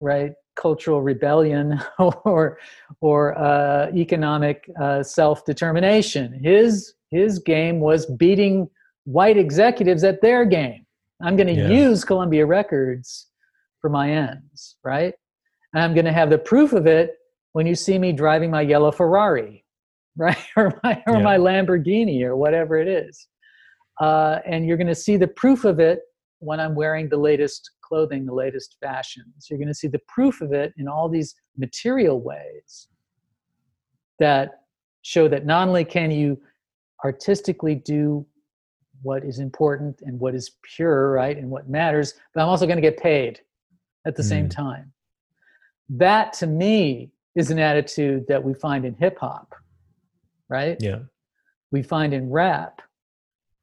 [0.02, 1.80] right cultural rebellion
[2.26, 2.60] or
[3.02, 6.34] or uh, economic uh, self determination.
[6.44, 8.70] His his game was beating
[9.06, 10.86] white executives at their game.
[11.22, 11.70] I'm going to yeah.
[11.70, 13.28] use Columbia Records
[13.82, 15.14] for my ends, right?
[15.74, 17.16] And I'm going to have the proof of it
[17.54, 19.66] when you see me driving my yellow Ferrari,
[20.18, 21.24] right, or my or yeah.
[21.24, 23.28] my Lamborghini or whatever it is.
[24.00, 26.00] Uh, and you're going to see the proof of it
[26.40, 29.48] when I'm wearing the latest clothing, the latest fashions.
[29.50, 32.88] You're going to see the proof of it in all these material ways
[34.20, 34.62] that
[35.02, 36.40] show that not only can you
[37.04, 38.26] artistically do
[39.02, 42.78] what is important and what is pure, right, and what matters, but I'm also going
[42.78, 43.40] to get paid
[44.06, 44.30] at the mm.
[44.30, 44.92] same time.
[45.90, 49.56] That to me is an attitude that we find in hip hop,
[50.50, 50.78] right?
[50.80, 51.00] Yeah.
[51.72, 52.82] We find in rap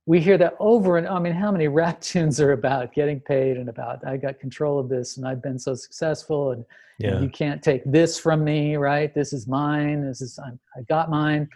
[0.07, 3.57] we hear that over and I mean, how many rap tunes are about getting paid
[3.57, 6.65] and about I got control of this and I've been so successful and,
[6.99, 7.15] yeah.
[7.15, 9.13] and you can't take this from me, right?
[9.13, 10.07] This is mine.
[10.07, 11.49] This is I'm, i got mine.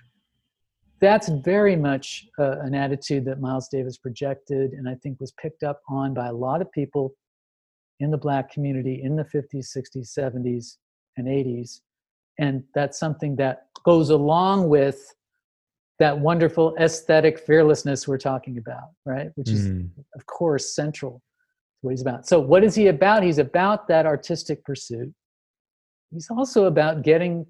[1.00, 5.62] That's very much uh, an attitude that Miles Davis projected, and I think was picked
[5.62, 7.14] up on by a lot of people
[8.00, 10.76] in the Black community in the 50s, 60s, 70s,
[11.16, 11.80] and 80s,
[12.38, 15.14] and that's something that goes along with
[16.00, 19.28] that wonderful aesthetic fearlessness we're talking about, right?
[19.36, 19.88] Which is, mm.
[20.16, 21.20] of course, central to
[21.82, 22.26] what he's about.
[22.26, 23.22] So, what is he about?
[23.22, 25.12] He's about that artistic pursuit.
[26.10, 27.46] He's also about getting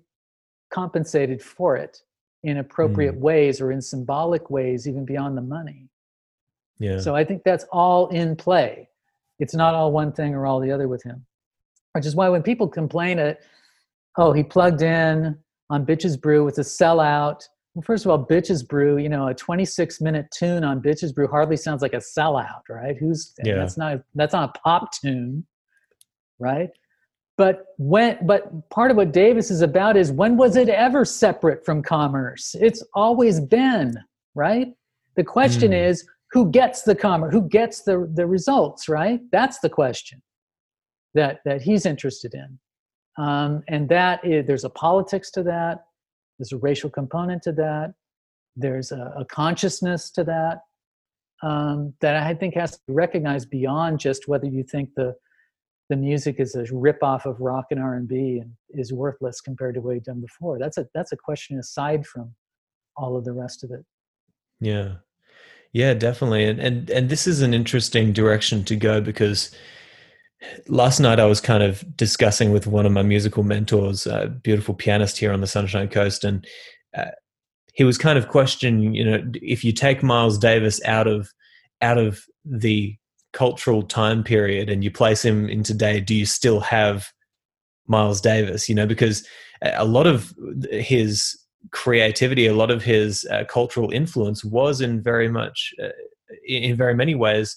[0.75, 2.03] compensated for it
[2.43, 3.21] in appropriate mm.
[3.21, 5.89] ways or in symbolic ways, even beyond the money.
[6.81, 6.99] Yeah.
[6.99, 8.89] So, I think that's all in play.
[9.39, 11.25] It's not all one thing or all the other with him,
[11.93, 13.41] which is why when people complain that,
[14.19, 15.39] oh, he plugged in
[15.71, 17.45] on Bitches Brew with a sellout
[17.81, 21.27] well, first of all, Bitches Brew, you know, a 26 minute tune on Bitches Brew
[21.27, 22.95] hardly sounds like a sellout, right?
[22.99, 23.55] Who's yeah.
[23.55, 25.47] that's not that's not a pop tune,
[26.39, 26.69] right?
[27.39, 31.65] But when but part of what Davis is about is when was it ever separate
[31.65, 32.55] from commerce?
[32.61, 33.97] It's always been,
[34.35, 34.75] right?
[35.17, 35.89] The question mm.
[35.89, 39.21] is who gets the commerce, who gets the the results, right?
[39.33, 40.21] That's the question
[41.15, 42.59] that that he's interested in.
[43.17, 45.85] Um, and that is, there's a politics to that
[46.41, 47.93] there's a racial component to that.
[48.57, 50.63] there's a, a consciousness to that
[51.43, 55.15] um, that I think has to be recognized beyond just whether you think the
[55.91, 59.75] the music is a ripoff of rock and R and B and is worthless compared
[59.75, 60.59] to what you've done before.
[60.59, 62.35] That's a that's a question aside from
[62.97, 63.85] all of the rest of it.
[64.61, 64.97] Yeah,
[65.73, 66.45] yeah, definitely.
[66.45, 69.55] And and and this is an interesting direction to go because
[70.69, 74.75] last night I was kind of discussing with one of my musical mentors, a beautiful
[74.75, 76.47] pianist here on the Sunshine Coast, and
[76.97, 77.11] uh,
[77.75, 81.31] he was kind of questioning, you know, if you take Miles Davis out of
[81.83, 82.97] out of the
[83.33, 87.09] cultural time period and you place him in today, do you still have
[87.87, 88.69] Miles Davis?
[88.69, 89.27] You know, because
[89.63, 90.35] a lot of
[90.71, 91.39] his
[91.71, 95.89] creativity, a lot of his uh, cultural influence was in very much, uh,
[96.47, 97.57] in very many ways,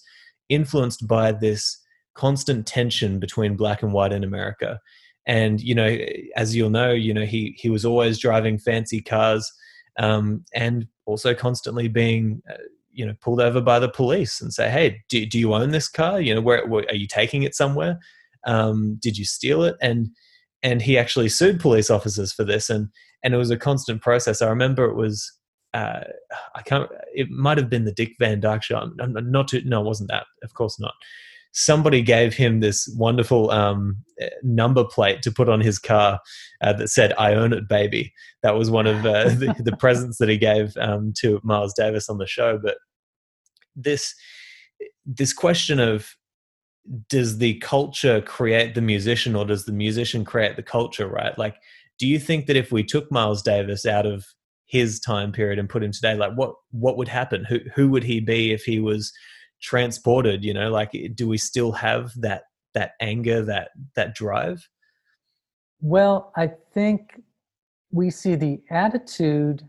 [0.50, 1.80] influenced by this
[2.14, 4.80] constant tension between black and white in America.
[5.26, 5.97] And you know,
[6.36, 9.51] as you'll know, you know he he was always driving fancy cars,
[9.97, 12.55] um, and also constantly being uh,
[12.91, 15.88] you know pulled over by the police and say, "Hey, do, do you own this
[15.88, 16.20] car?
[16.20, 17.99] You know, where, where are you taking it somewhere?
[18.45, 20.09] Um, did you steal it?" And
[20.61, 22.89] and he actually sued police officers for this, and
[23.24, 24.41] and it was a constant process.
[24.41, 25.32] I remember it was
[25.74, 26.01] uh,
[26.53, 26.89] I can't.
[27.14, 28.76] It might have been the Dick Van Dyke show.
[28.76, 30.26] I'm, I'm not too, no, it wasn't that.
[30.43, 30.95] Of course not
[31.54, 33.95] somebody gave him this wonderful um,
[34.41, 36.20] number plate to put on his car
[36.62, 40.18] uh, that said "I own it, baby." That was one of uh, the, the, presents
[40.18, 42.58] that he gave um, to Miles Davis on the show.
[42.58, 42.78] But
[43.76, 44.14] this
[45.06, 46.16] this question of
[47.08, 51.08] does the culture create the musician, or does the musician create the culture?
[51.08, 51.38] Right?
[51.38, 51.56] Like,
[51.99, 54.26] do you think that if we took Miles Davis out of
[54.66, 57.45] his time period and put him today, like what what would happen?
[57.45, 59.14] Who who would he be if he was
[59.64, 62.43] transported you know like do we still have that
[62.74, 64.68] that anger that that drive?
[65.82, 67.22] Well i think
[67.91, 69.64] we see the attitude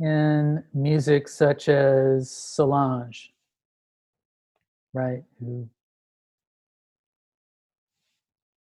[0.00, 3.32] in music such as solange
[4.94, 5.68] right who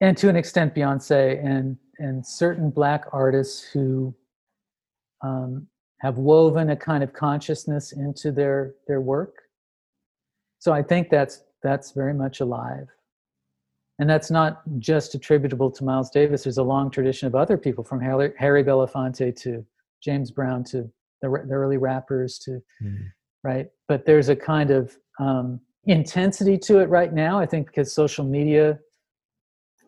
[0.02, 4.14] and to an extent beyonce and and certain black artists who
[5.22, 5.68] um,
[6.00, 9.43] have woven a kind of consciousness into their their work
[10.64, 12.88] so I think that's that's very much alive.
[14.00, 16.44] And that's not just attributable to Miles Davis.
[16.44, 19.66] There's a long tradition of other people, from Harry, Harry Belafonte to
[20.02, 20.90] James Brown to
[21.22, 22.98] the, the early rappers to, mm.
[23.44, 23.68] right?
[23.90, 27.38] But there's a kind of um, intensity to it right now.
[27.38, 28.80] I think because social media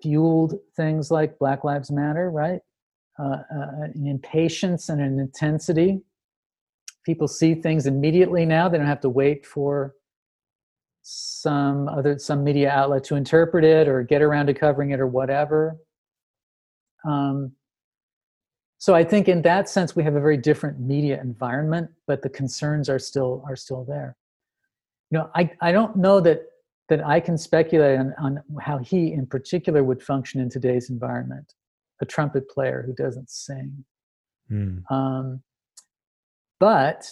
[0.02, 2.60] fueled things like Black Lives Matter, right?
[3.18, 6.02] Uh, uh, an impatience and an intensity.
[7.06, 8.68] People see things immediately now.
[8.68, 9.94] They don't have to wait for
[11.08, 15.06] some other some media outlet to interpret it or get around to covering it or
[15.06, 15.78] whatever.
[17.08, 17.52] Um,
[18.80, 22.30] so i think in that sense we have a very different media environment but the
[22.30, 24.18] concerns are still are still there.
[25.12, 26.42] You know i i don't know that
[26.90, 31.54] that i can speculate on, on how he in particular would function in today's environment
[32.02, 33.86] a trumpet player who doesn't sing.
[34.52, 34.84] Mm.
[34.92, 35.42] um,
[36.60, 37.12] but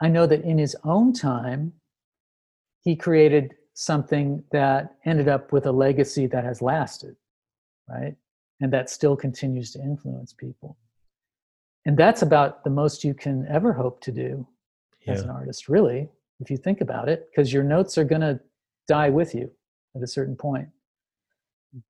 [0.00, 1.74] i know that in his own time
[2.88, 7.14] he created something that ended up with a legacy that has lasted,
[7.86, 8.14] right?
[8.62, 10.78] And that still continues to influence people.
[11.84, 14.46] And that's about the most you can ever hope to do
[15.06, 15.12] yeah.
[15.12, 16.08] as an artist, really,
[16.40, 18.40] if you think about it, because your notes are going to
[18.88, 19.50] die with you
[19.94, 20.68] at a certain point.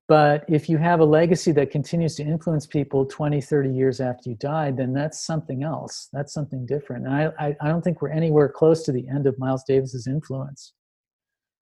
[0.09, 4.29] But if you have a legacy that continues to influence people 20, 30 years after
[4.29, 6.09] you died, then that's something else.
[6.11, 7.05] That's something different.
[7.05, 10.05] And I, I, I don't think we're anywhere close to the end of Miles Davis's
[10.05, 10.73] influence.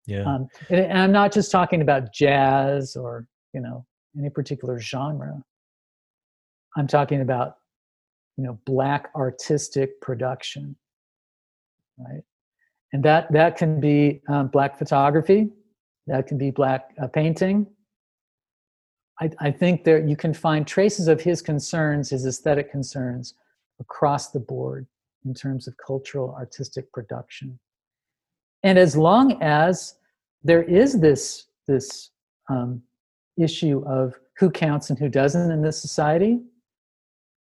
[0.07, 0.23] Yeah.
[0.23, 3.85] Um, and, and I'm not just talking about jazz or, you know,
[4.17, 5.43] any particular genre.
[6.77, 7.57] I'm talking about,
[8.37, 10.75] you know, black artistic production,
[11.97, 12.21] right?
[12.93, 15.49] And that that can be um, black photography,
[16.07, 17.67] that can be black uh, painting.
[19.21, 23.33] I, I think there you can find traces of his concerns, his aesthetic concerns,
[23.79, 24.87] across the board
[25.25, 27.59] in terms of cultural artistic production.
[28.63, 29.95] And as long as
[30.43, 32.11] there is this, this
[32.49, 32.81] um,
[33.37, 36.39] issue of who counts and who doesn't in this society,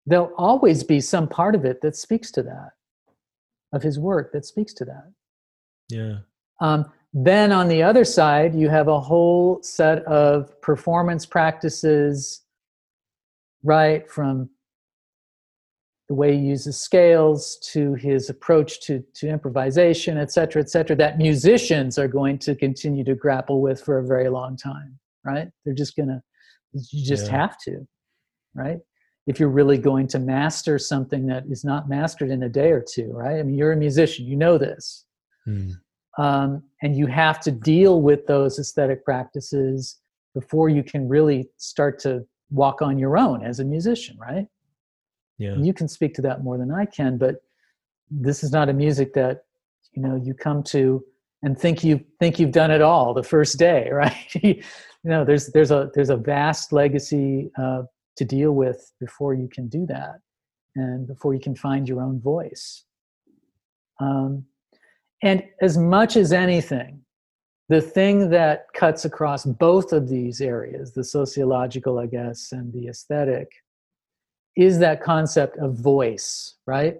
[0.05, 2.71] there'll always be some part of it that speaks to that,
[3.73, 5.11] of his work that speaks to that.
[5.89, 6.17] Yeah.
[6.59, 12.41] Um, then on the other side, you have a whole set of performance practices,
[13.63, 14.49] right, from
[16.11, 20.93] the way he uses scales to his approach to, to improvisation, et cetera, et cetera,
[20.93, 25.47] that musicians are going to continue to grapple with for a very long time, right?
[25.63, 26.21] They're just gonna,
[26.73, 27.37] you just yeah.
[27.39, 27.87] have to,
[28.53, 28.79] right?
[29.27, 32.83] if you're really going to master something that is not mastered in a day or
[32.83, 33.39] two, right?
[33.39, 35.05] I mean, you're a musician, you know this.
[35.47, 35.73] Mm.
[36.17, 39.99] Um, and you have to deal with those aesthetic practices
[40.33, 44.47] before you can really start to walk on your own as a musician, right?
[45.41, 45.55] Yeah.
[45.55, 47.37] You can speak to that more than I can, but
[48.11, 49.45] this is not a music that
[49.93, 51.03] you know you come to
[51.41, 54.35] and think you think you've done it all the first day, right?
[54.35, 54.61] you
[55.03, 57.83] know, there's there's a there's a vast legacy uh,
[58.17, 60.19] to deal with before you can do that,
[60.75, 62.83] and before you can find your own voice.
[63.99, 64.45] Um,
[65.23, 67.01] and as much as anything,
[67.69, 72.87] the thing that cuts across both of these areas, the sociological, I guess, and the
[72.87, 73.51] aesthetic,
[74.55, 76.97] is that concept of voice, right?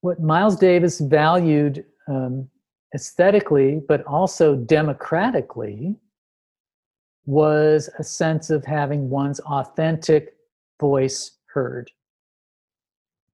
[0.00, 2.48] What Miles Davis valued um,
[2.94, 5.96] aesthetically, but also democratically,
[7.24, 10.36] was a sense of having one's authentic
[10.80, 11.90] voice heard,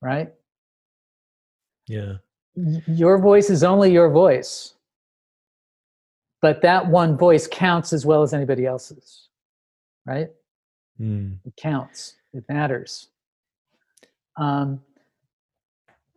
[0.00, 0.32] right?
[1.86, 2.14] Yeah.
[2.86, 4.74] Your voice is only your voice,
[6.40, 9.28] but that one voice counts as well as anybody else's,
[10.06, 10.28] right?
[11.00, 11.38] Mm.
[11.44, 13.08] It counts it matters.
[14.36, 14.80] Um,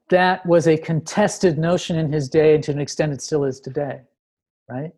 [0.09, 3.59] that was a contested notion in his day, and to an extent, it still is
[3.59, 4.01] today,
[4.69, 4.91] right?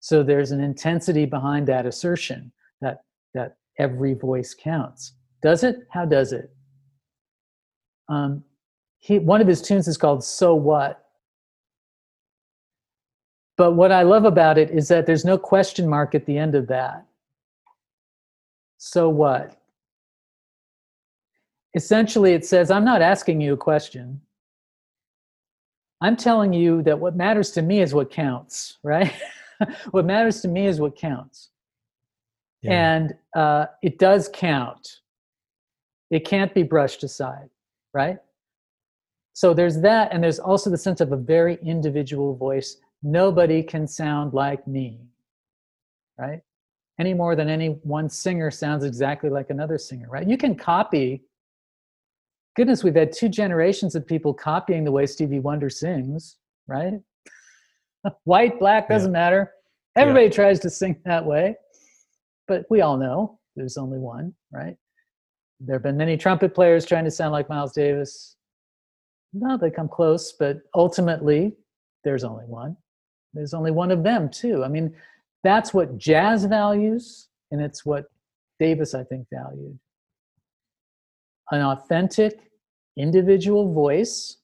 [0.00, 5.12] So there's an intensity behind that assertion that that every voice counts.
[5.42, 5.86] Does it?
[5.90, 6.50] How does it?
[8.08, 8.42] Um,
[8.98, 11.04] he, one of his tunes is called "So What."
[13.58, 16.54] But what I love about it is that there's no question mark at the end
[16.54, 17.04] of that.
[18.78, 19.59] So what?
[21.74, 24.20] Essentially it says i'm not asking you a question.
[26.02, 29.12] I'm telling you that what matters to me is what counts right?
[29.90, 31.50] What matters to me is what counts.
[32.62, 32.72] Yeah.
[32.72, 35.00] and uh, it does count.
[36.10, 37.50] It can't be brushed aside
[37.92, 38.18] right?
[39.32, 42.76] So there's that and there's also the sense of a very individual voice.
[43.02, 45.00] Nobody can sound like me
[46.18, 46.40] right?
[46.98, 50.26] Any more than any one singer sounds exactly like another singer right?
[50.26, 51.22] You can copy
[52.60, 56.36] goodness, we've had two generations of people copying the way Stevie Wonder sings,
[56.68, 56.92] right?
[58.24, 59.18] White, black, doesn't yeah.
[59.18, 59.52] matter.
[59.96, 60.32] Everybody yeah.
[60.32, 61.56] tries to sing that way.
[62.46, 64.76] But we all know there's only one, right?
[65.58, 68.36] There have been many trumpet players trying to sound like Miles Davis.
[69.32, 71.54] No, they come close, but ultimately,
[72.04, 72.76] there's only one.
[73.32, 74.64] There's only one of them, too.
[74.64, 74.94] I mean,
[75.44, 78.04] that's what jazz values, and it's what
[78.58, 79.78] Davis, I think, valued
[81.50, 82.49] an authentic
[82.96, 84.36] individual voice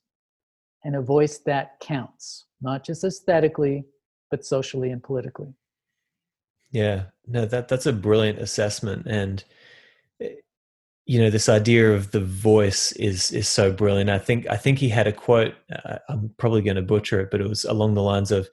[0.85, 3.85] and a voice that counts, not just aesthetically,
[4.31, 5.53] but socially and politically.
[6.71, 9.43] Yeah, no, that that's a brilliant assessment, and
[10.21, 10.35] eh,
[11.07, 14.11] you know this idea of the voice is is so brilliant.
[14.11, 15.55] I think I think he had a quote.
[15.73, 18.49] Uh, I'm probably going to butcher it, but it was along the lines of.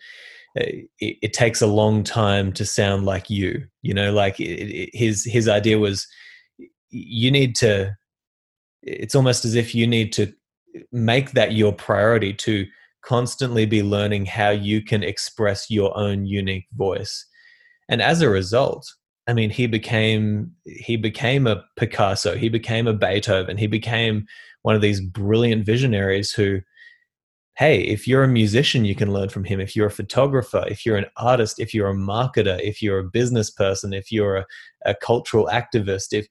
[0.56, 4.70] Uh, it, it, takes a long time to sound like you you know like it,
[4.70, 6.08] it, his his idea was
[6.92, 7.98] you need to
[8.84, 10.34] it's almost as if you need to
[10.92, 12.66] make that your priority to
[13.04, 17.26] constantly be learning how you can express your own unique voice.
[17.90, 18.94] And as a result
[19.28, 24.26] i mean he became he became a picasso he became a beethoven he became
[24.64, 26.60] one of these brilliant visionaries who
[27.56, 29.60] hey if you're a musician you can learn from him.
[29.60, 33.04] If you're a photographer if you're an artist if you're a marketer if you're a
[33.04, 34.46] business person if you're a,
[34.86, 36.28] a cultural activist if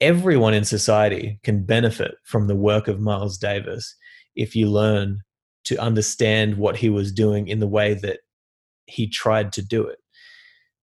[0.00, 3.96] everyone in society can benefit from the work of Miles Davis
[4.34, 5.20] if you learn
[5.64, 8.20] to understand what he was doing in the way that
[8.86, 9.98] he tried to do it.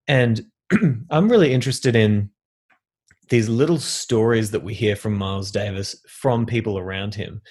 [0.07, 0.41] And
[1.09, 2.29] I'm really interested in
[3.29, 7.41] these little stories that we hear from Miles Davis from people around him.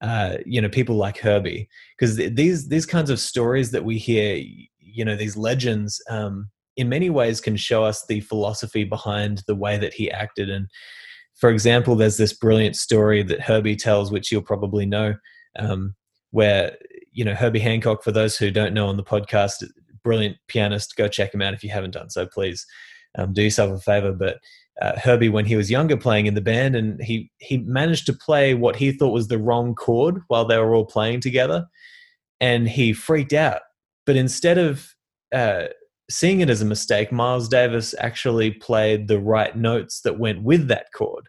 [0.00, 4.42] Uh, you know, people like Herbie, because these these kinds of stories that we hear,
[4.78, 9.54] you know, these legends, um, in many ways can show us the philosophy behind the
[9.54, 10.50] way that he acted.
[10.50, 10.68] And
[11.36, 15.14] for example, there's this brilliant story that Herbie tells, which you'll probably know,
[15.58, 15.94] um,
[16.30, 16.76] where
[17.12, 18.02] you know Herbie Hancock.
[18.02, 19.64] For those who don't know on the podcast,
[20.02, 20.96] brilliant pianist.
[20.96, 22.26] Go check him out if you haven't done so.
[22.26, 22.66] Please
[23.18, 24.12] um, do yourself a favor.
[24.12, 24.38] But
[24.80, 28.14] uh, Herbie, when he was younger, playing in the band, and he he managed to
[28.14, 31.66] play what he thought was the wrong chord while they were all playing together,
[32.40, 33.60] and he freaked out.
[34.06, 34.94] But instead of
[35.34, 35.66] uh,
[36.10, 40.68] seeing it as a mistake, Miles Davis actually played the right notes that went with
[40.68, 41.28] that chord.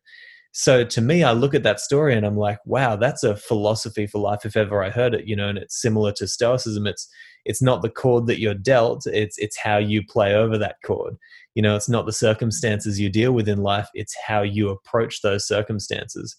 [0.52, 4.08] So to me, I look at that story and I'm like, wow, that's a philosophy
[4.08, 6.88] for life if ever I heard it, you know, and it's similar to Stoicism.
[6.88, 7.08] It's
[7.46, 11.16] it's not the chord that you're dealt, it's it's how you play over that chord.
[11.58, 15.22] you know it's not the circumstances you deal with in life it's how you approach
[15.22, 16.36] those circumstances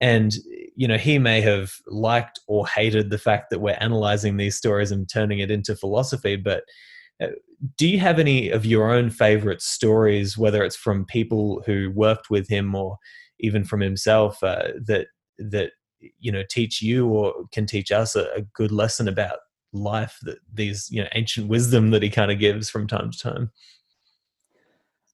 [0.00, 0.36] and
[0.74, 4.90] you know he may have liked or hated the fact that we're analyzing these stories
[4.90, 6.64] and turning it into philosophy but
[7.76, 12.30] do you have any of your own favorite stories whether it's from people who worked
[12.30, 12.98] with him or
[13.40, 15.06] even from himself uh, that
[15.38, 15.72] that
[16.18, 19.38] you know teach you or can teach us a, a good lesson about
[19.72, 23.18] life that these you know ancient wisdom that he kind of gives from time to
[23.18, 23.50] time?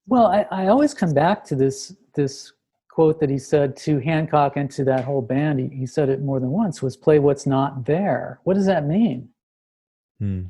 [0.06, 2.52] Well I, I always come back to this this
[2.90, 5.58] quote that he said to hancock and to that whole band.
[5.58, 8.38] He, he said it more than once was play what's not there.
[8.44, 9.30] What does that mean?
[10.18, 10.42] Hmm.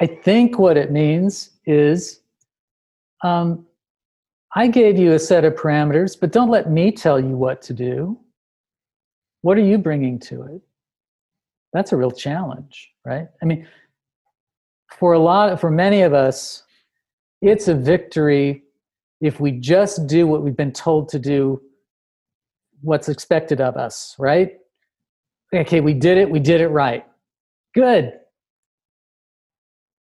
[0.00, 2.20] I think what it means is
[3.22, 3.66] um,
[4.54, 7.72] i gave you a set of parameters but don't let me tell you what to
[7.72, 8.18] do.
[9.42, 10.60] What are you bringing to it?
[11.72, 13.28] That's a real challenge right?
[13.42, 13.66] I mean
[14.98, 16.64] for a lot for many of us
[17.40, 18.64] it's a victory
[19.20, 21.60] if we just do what we've been told to do
[22.82, 24.52] what's expected of us right?
[25.54, 27.06] Okay we did it we did it right.
[27.74, 28.12] Good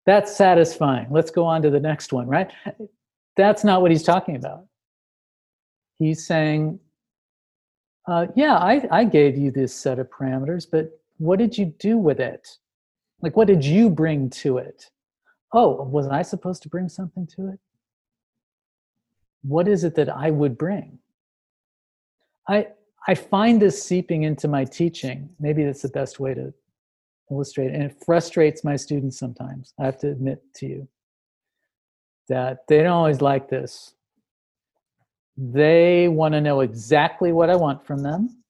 [0.08, 2.50] that's satisfying let's go on to the next one right
[3.36, 4.64] that's not what he's talking about
[5.98, 6.78] he's saying
[8.08, 11.98] uh, yeah, I, I gave you this set of parameters, but what did you do
[11.98, 12.48] with it?
[13.20, 14.90] Like, what did you bring to it?
[15.52, 17.58] Oh, was I supposed to bring something to it?
[19.42, 20.98] What is it that I would bring?
[22.48, 22.68] I,
[23.06, 25.28] I find this seeping into my teaching.
[25.38, 26.54] Maybe that's the best way to
[27.30, 27.72] illustrate.
[27.72, 29.74] And it frustrates my students sometimes.
[29.78, 30.88] I have to admit to you
[32.28, 33.94] that they don't always like this
[35.38, 38.42] they want to know exactly what I want from them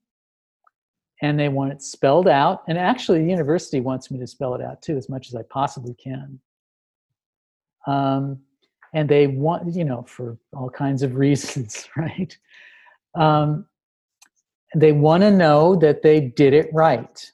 [1.20, 2.62] and they want it spelled out.
[2.66, 5.42] And actually, the university wants me to spell it out too, as much as I
[5.42, 6.40] possibly can.
[7.86, 8.38] Um,
[8.94, 12.36] and they want, you know, for all kinds of reasons, right?
[13.14, 13.66] Um,
[14.74, 17.32] they want to know that they did it right.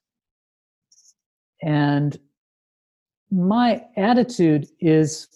[1.65, 2.17] And
[3.31, 5.29] my attitude is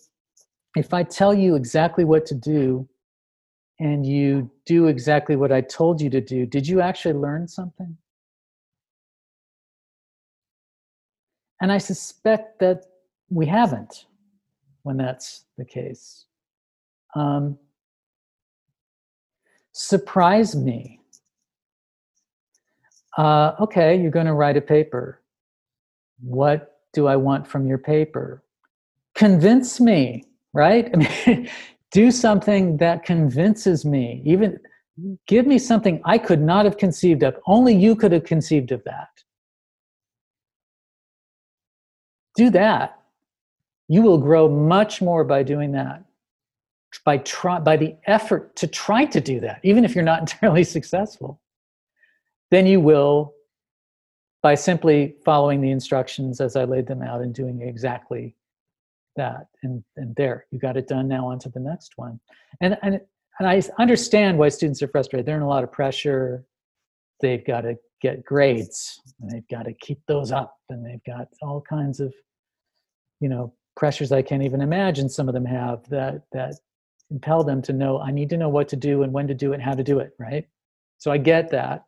[0.77, 2.89] if I tell you exactly what to do,
[3.81, 7.97] and you do exactly what I told you to do, did you actually learn something?
[11.61, 12.85] And I suspect that
[13.31, 14.07] we haven't
[14.83, 16.27] when that's the case.
[17.15, 17.59] Um,
[19.73, 21.01] surprise me.
[23.17, 25.21] Uh, okay, you're going to write a paper.
[26.21, 28.43] What do I want from your paper?
[29.15, 30.91] Convince me, right?
[30.95, 31.51] I mean,
[31.93, 34.23] do something that convinces me.
[34.25, 34.59] Even
[35.27, 37.37] give me something i could not have conceived of.
[37.47, 39.09] Only you could have conceived of that.
[42.37, 43.01] Do that.
[43.89, 46.05] You will grow much more by doing that.
[47.05, 50.65] By try by the effort to try to do that even if you're not entirely
[50.65, 51.41] successful
[52.51, 53.35] then you will
[54.43, 58.35] by simply following the instructions as i laid them out and doing exactly
[59.19, 59.49] that.
[59.63, 61.07] And and there you got it done.
[61.07, 62.19] Now on to the next one.
[62.63, 63.01] And and
[63.39, 65.27] and i understand why students are frustrated.
[65.27, 66.47] They're in a lot of pressure.
[67.21, 71.27] They've got to get grades and they've got to keep those up and they've got
[71.43, 72.15] all kinds of
[73.19, 76.55] you know pressures i can't even imagine some of them have that that
[77.11, 79.51] impel them to know i need to know what to do and when to do
[79.51, 80.47] it and how to do it right?
[80.99, 81.87] So i get that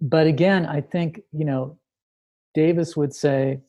[0.00, 1.78] but again i think you know
[2.54, 3.60] davis would say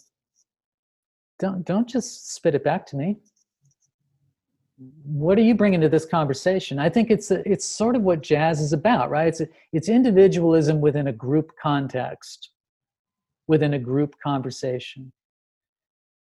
[1.42, 3.18] don't don't just spit it back to me.
[5.04, 6.80] What are you bringing to this conversation?
[6.80, 9.28] I think it's a, it's sort of what jazz is about right?
[9.28, 12.52] It's a, it's individualism within a group context
[13.48, 15.12] within a group conversation.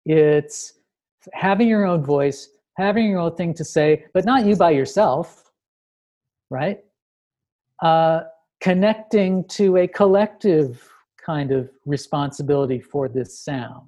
[0.06, 0.74] It's
[1.34, 5.52] having your own voice having your own thing to say but not you by yourself
[6.50, 6.80] right?
[7.84, 8.22] Uh,
[8.60, 10.90] connecting to a collective
[11.24, 13.88] kind of responsibility for this sound.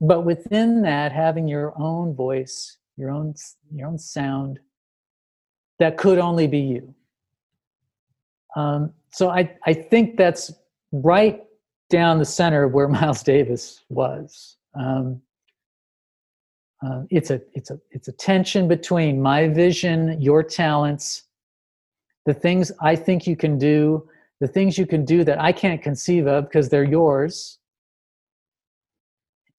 [0.00, 3.34] But within that having your own voice your own
[3.72, 4.60] your own sound
[5.78, 6.94] that could only be you.
[8.54, 10.52] Um, so I, I think that's
[10.92, 11.42] right
[11.90, 14.56] down the center of where miles davis was.
[14.74, 15.20] Um,
[16.84, 21.22] uh, it's a it's a it's a tension between my vision your talents
[22.26, 24.08] the things i think you can do
[24.40, 27.58] the things you can do that i can't conceive of because they're yours.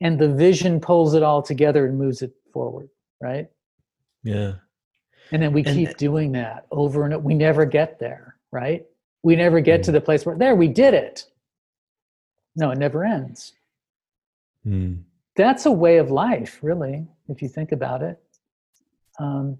[0.01, 2.89] And the vision pulls it all together and moves it forward
[3.21, 3.49] right?
[4.23, 4.55] Yeah.
[5.31, 8.85] And then we and, keep doing that over and we never get there right?
[9.23, 9.83] We never get mm.
[9.85, 11.25] to the place where there we did it.
[12.55, 13.53] No it never ends.
[14.65, 15.03] Mm.
[15.35, 18.19] that's a way of life really if you think about it.
[19.19, 19.57] Um,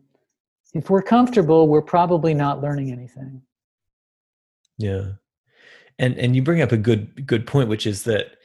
[0.76, 3.41] if we're comfortable, we're probably not learning anything.
[4.78, 5.13] Yeah,
[5.97, 8.38] and and you bring up a good good point, which is that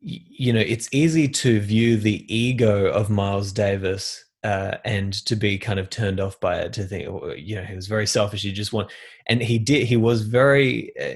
[0.00, 5.58] you know it's easy to view the ego of Miles Davis uh, and to be
[5.58, 8.42] kind of turned off by it to think oh, you know he was very selfish
[8.42, 8.92] he just want
[9.26, 11.14] and he did he was very uh,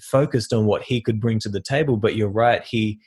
[0.00, 2.98] focused on what he could bring to the table but you're right he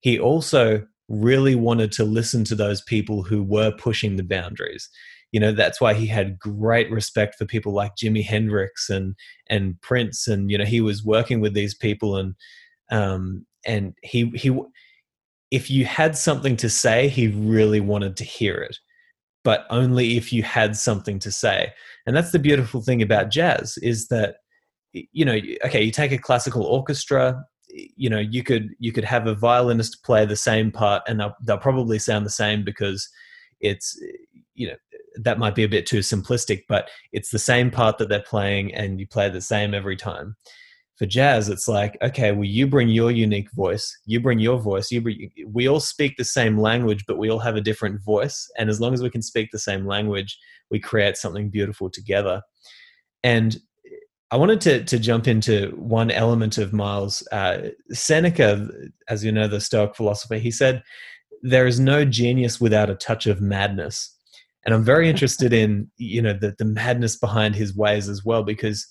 [0.00, 4.90] he also really wanted to listen to those people who were pushing the boundaries
[5.32, 9.14] you know that's why he had great respect for people like Jimi Hendrix and
[9.48, 12.34] and Prince and you know he was working with these people and
[12.90, 14.56] um and he he
[15.50, 18.76] if you had something to say he really wanted to hear it
[19.44, 21.72] but only if you had something to say.
[22.06, 24.36] And that's the beautiful thing about jazz is that
[24.92, 29.26] you know okay you take a classical orchestra you know you could you could have
[29.26, 33.08] a violinist play the same part and they'll, they'll probably sound the same because
[33.60, 33.98] it's
[34.54, 34.74] you know
[35.16, 38.74] that might be a bit too simplistic but it's the same part that they're playing
[38.74, 40.36] and you play the same every time.
[40.96, 44.90] For jazz it's like okay well you bring your unique voice you bring your voice
[44.90, 48.48] you bring, we all speak the same language but we all have a different voice.
[48.58, 50.38] And as long as we can speak the same language
[50.70, 52.42] we create something beautiful together.
[53.24, 53.58] And
[54.30, 58.68] i wanted to, to jump into one element of miles uh, seneca
[59.08, 60.82] as you know the stoic philosopher he said
[61.42, 64.16] there is no genius without a touch of madness
[64.64, 68.42] and i'm very interested in you know the, the madness behind his ways as well
[68.42, 68.86] because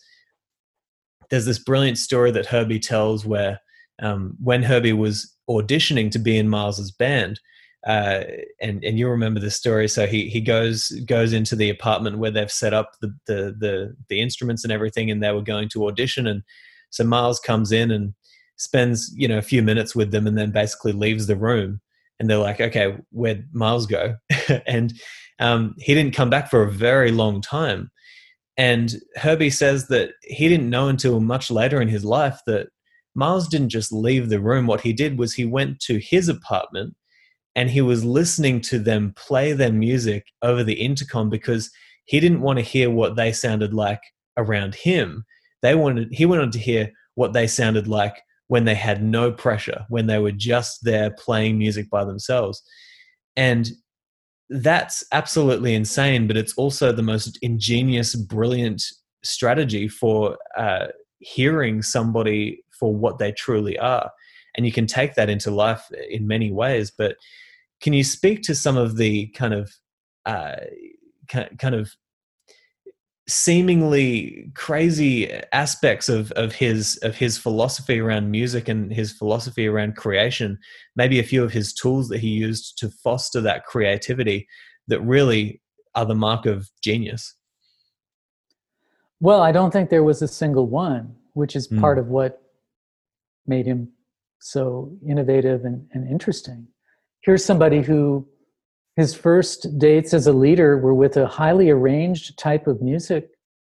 [1.31, 3.59] there's this brilliant story that Herbie tells where
[4.01, 7.39] um, when Herbie was auditioning to be in Miles's band,
[7.87, 8.23] uh,
[8.61, 9.87] and and you remember the story.
[9.87, 13.95] So he he goes goes into the apartment where they've set up the, the the
[14.09, 16.27] the instruments and everything, and they were going to audition.
[16.27, 16.43] And
[16.89, 18.13] so Miles comes in and
[18.57, 21.81] spends you know a few minutes with them, and then basically leaves the room.
[22.19, 24.15] And they're like, okay, where'd Miles go?
[24.67, 24.93] and
[25.41, 27.91] um, he didn't come back for a very long time.
[28.57, 32.67] And Herbie says that he didn't know until much later in his life that
[33.15, 34.67] Miles didn't just leave the room.
[34.67, 36.95] What he did was he went to his apartment
[37.55, 41.69] and he was listening to them play their music over the intercom because
[42.05, 44.01] he didn't want to hear what they sounded like
[44.37, 45.25] around him.
[45.61, 49.85] They wanted he wanted to hear what they sounded like when they had no pressure,
[49.89, 52.61] when they were just there playing music by themselves.
[53.35, 53.69] And
[54.51, 58.83] that's absolutely insane, but it's also the most ingenious, brilliant
[59.23, 60.87] strategy for uh,
[61.19, 64.11] hearing somebody for what they truly are.
[64.55, 66.91] And you can take that into life in many ways.
[66.95, 67.15] But
[67.79, 69.71] can you speak to some of the kind of
[70.25, 70.55] uh,
[71.29, 71.95] kind of
[73.27, 79.95] seemingly crazy aspects of, of his of his philosophy around music and his philosophy around
[79.95, 80.57] creation
[80.95, 84.47] maybe a few of his tools that he used to foster that creativity
[84.87, 85.61] that really
[85.93, 87.35] are the mark of genius
[89.19, 91.79] well i don't think there was a single one which is mm.
[91.79, 92.41] part of what
[93.45, 93.87] made him
[94.39, 96.67] so innovative and, and interesting
[97.21, 98.27] here's somebody who
[98.95, 103.29] his first dates as a leader were with a highly arranged type of music,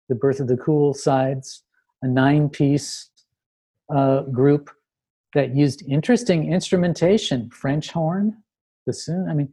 [0.10, 1.64] the Birth of the Cool Sides,
[2.02, 3.10] a nine piece
[3.94, 4.70] uh, group
[5.34, 8.38] that used interesting instrumentation French horn,
[8.86, 9.52] bassoon, I mean,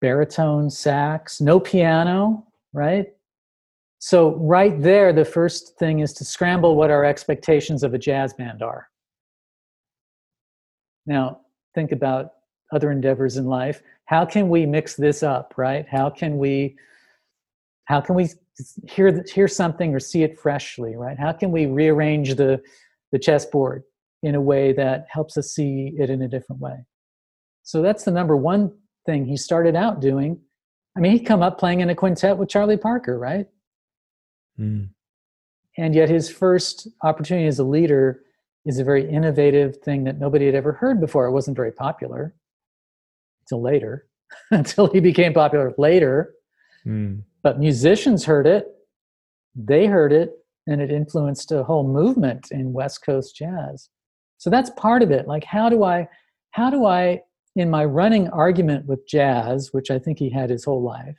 [0.00, 3.08] baritone, sax, no piano, right?
[3.98, 8.34] So, right there, the first thing is to scramble what our expectations of a jazz
[8.34, 8.88] band are.
[11.06, 11.40] Now,
[11.74, 12.32] think about
[12.72, 13.82] other endeavors in life.
[14.06, 15.86] How can we mix this up right?
[15.88, 16.76] How can we
[17.84, 18.28] how can we
[18.88, 21.18] hear hear something or see it freshly right?
[21.18, 22.60] How can we rearrange the
[23.12, 23.84] the chessboard
[24.22, 26.84] in a way that helps us see it in a different way?
[27.62, 28.72] So that's the number one
[29.06, 30.40] thing he started out doing.
[30.96, 33.46] I mean he'd come up playing in a quintet with charlie parker right?
[34.58, 34.88] Mm.
[35.76, 38.22] and yet his first opportunity as a leader
[38.64, 41.26] is a very innovative thing that nobody had ever heard before.
[41.26, 42.34] It wasn't very popular
[43.46, 44.06] until later,
[44.50, 46.34] until he became popular later.
[46.86, 47.22] Mm.
[47.42, 48.66] But musicians heard it,
[49.54, 50.32] they heard it,
[50.66, 53.88] and it influenced a whole movement in West Coast jazz.
[54.38, 55.26] So that's part of it.
[55.28, 56.08] Like, how do I,
[56.50, 57.22] how do I,
[57.54, 61.16] in my running argument with jazz, which I think he had his whole life,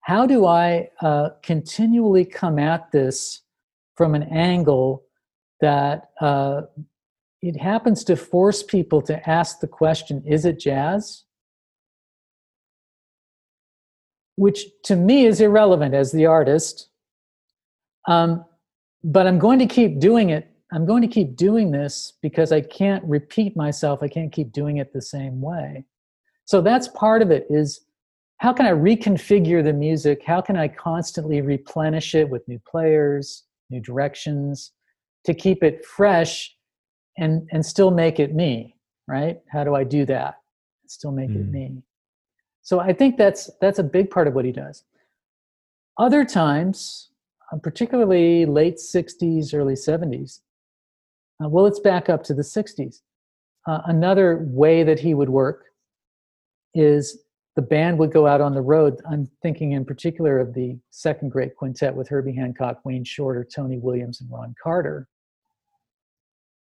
[0.00, 3.42] how do I uh, continually come at this
[3.96, 5.04] from an angle
[5.60, 6.62] that uh,
[7.42, 11.24] it happens to force people to ask the question is it jazz?
[14.36, 16.88] Which to me is irrelevant as the artist.
[18.08, 18.44] Um,
[19.04, 20.48] but I'm going to keep doing it.
[20.72, 24.02] I'm going to keep doing this because I can't repeat myself.
[24.02, 25.84] I can't keep doing it the same way.
[26.44, 27.84] So that's part of it is
[28.38, 30.22] how can I reconfigure the music?
[30.24, 34.72] How can I constantly replenish it with new players, new directions
[35.24, 36.56] to keep it fresh
[37.18, 39.40] and, and still make it me, right?
[39.50, 40.36] How do I do that?
[40.86, 41.36] Still make mm.
[41.36, 41.82] it me.
[42.62, 44.84] So I think that's that's a big part of what he does.
[45.98, 47.10] Other times,
[47.52, 50.40] uh, particularly late 60s, early 70s,
[51.42, 53.00] uh, well, let's back up to the 60s.
[53.66, 55.64] Uh, another way that he would work
[56.74, 57.24] is
[57.56, 59.00] the band would go out on the road.
[59.10, 63.78] I'm thinking in particular of the second great quintet with Herbie Hancock, Wayne Shorter, Tony
[63.78, 65.08] Williams, and Ron Carter.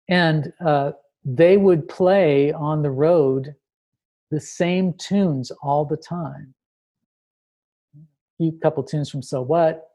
[0.08, 0.92] And uh,
[1.24, 3.54] they would play on the road
[4.30, 6.54] the same tunes all the time.
[8.40, 9.88] A couple tunes from So What,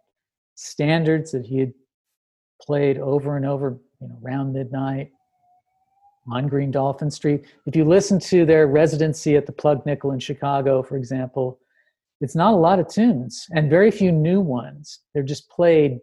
[0.55, 1.73] standards that he had
[2.61, 5.11] played over and over, you know, around midnight
[6.31, 7.45] on Green Dolphin Street.
[7.65, 11.59] If you listen to their residency at the Plug Nickel in Chicago, for example,
[12.19, 14.99] it's not a lot of tunes and very few new ones.
[15.13, 15.99] They're just played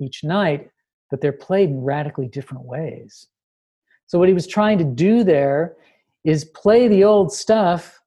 [0.00, 0.68] each night,
[1.12, 3.28] but they're played in radically different ways.
[4.06, 5.76] So, what he was trying to do there
[6.24, 8.00] is play the old stuff,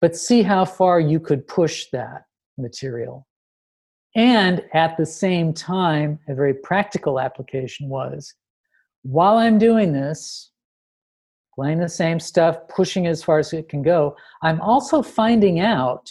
[0.00, 2.26] but see how far you could push that
[2.56, 3.26] material.
[4.14, 8.32] And at the same time, a very practical application was
[9.02, 10.52] while I'm doing this,
[11.56, 16.08] playing the same stuff, pushing as far as it can go, I'm also finding out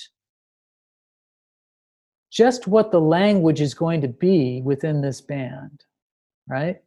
[2.29, 5.85] just what the language is going to be within this band,
[6.47, 6.81] right?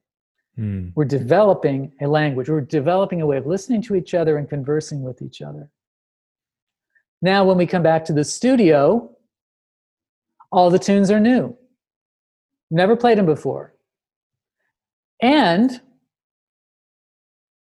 [0.58, 0.92] Mm.
[0.94, 2.48] We're developing a language.
[2.48, 5.70] We're developing a way of listening to each other and conversing with each other.
[7.22, 9.10] Now, when we come back to the studio,
[10.52, 11.56] all the tunes are new.
[12.70, 13.74] Never played them before.
[15.22, 15.80] And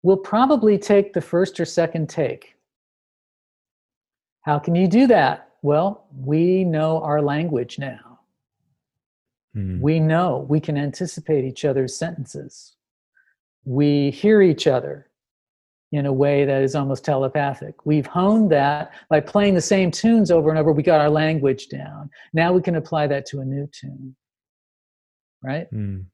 [0.04, 2.56] we'll probably take the first or second take.
[4.42, 5.50] How can you do that?
[5.62, 8.11] Well, we know our language now.
[9.56, 9.80] Mm.
[9.80, 12.76] We know we can anticipate each other's sentences
[13.66, 15.08] we hear each other
[15.92, 17.86] in a way that is almost telepathic.
[17.86, 20.72] We've honed that by playing the same tunes over and over.
[20.72, 22.10] We got our language down.
[22.34, 24.16] Now we can apply that to a new tune.
[25.44, 25.72] Right?
[25.74, 26.06] Mm.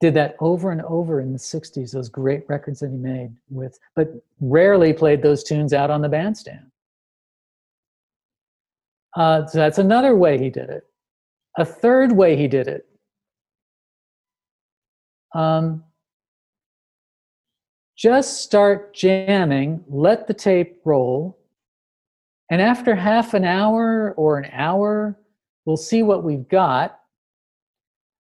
[0.00, 3.78] Did that over and over in the 60s, those great records that he made with,
[3.94, 6.70] but rarely played those tunes out on the bandstand.
[9.14, 10.84] Uh, so that's another way he did it.
[11.58, 12.86] A third way he did it.
[15.34, 15.84] Um,
[17.96, 21.38] just start jamming, let the tape roll,
[22.50, 25.18] and after half an hour or an hour,
[25.64, 27.00] we'll see what we've got.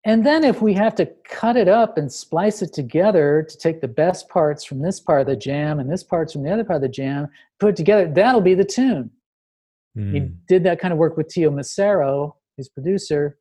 [0.06, 3.82] And then if we have to cut it up and splice it together to take
[3.82, 6.64] the best parts from this part of the jam and this parts from the other
[6.64, 7.28] part of the jam,
[7.60, 9.12] put it together, that'll be the tune.
[9.98, 10.14] Mm.
[10.14, 13.38] He did that kind of work with Teo Macero, his producer,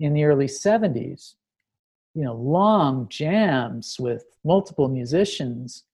[0.00, 1.34] in the early 70s
[2.14, 5.84] you know long jams with multiple musicians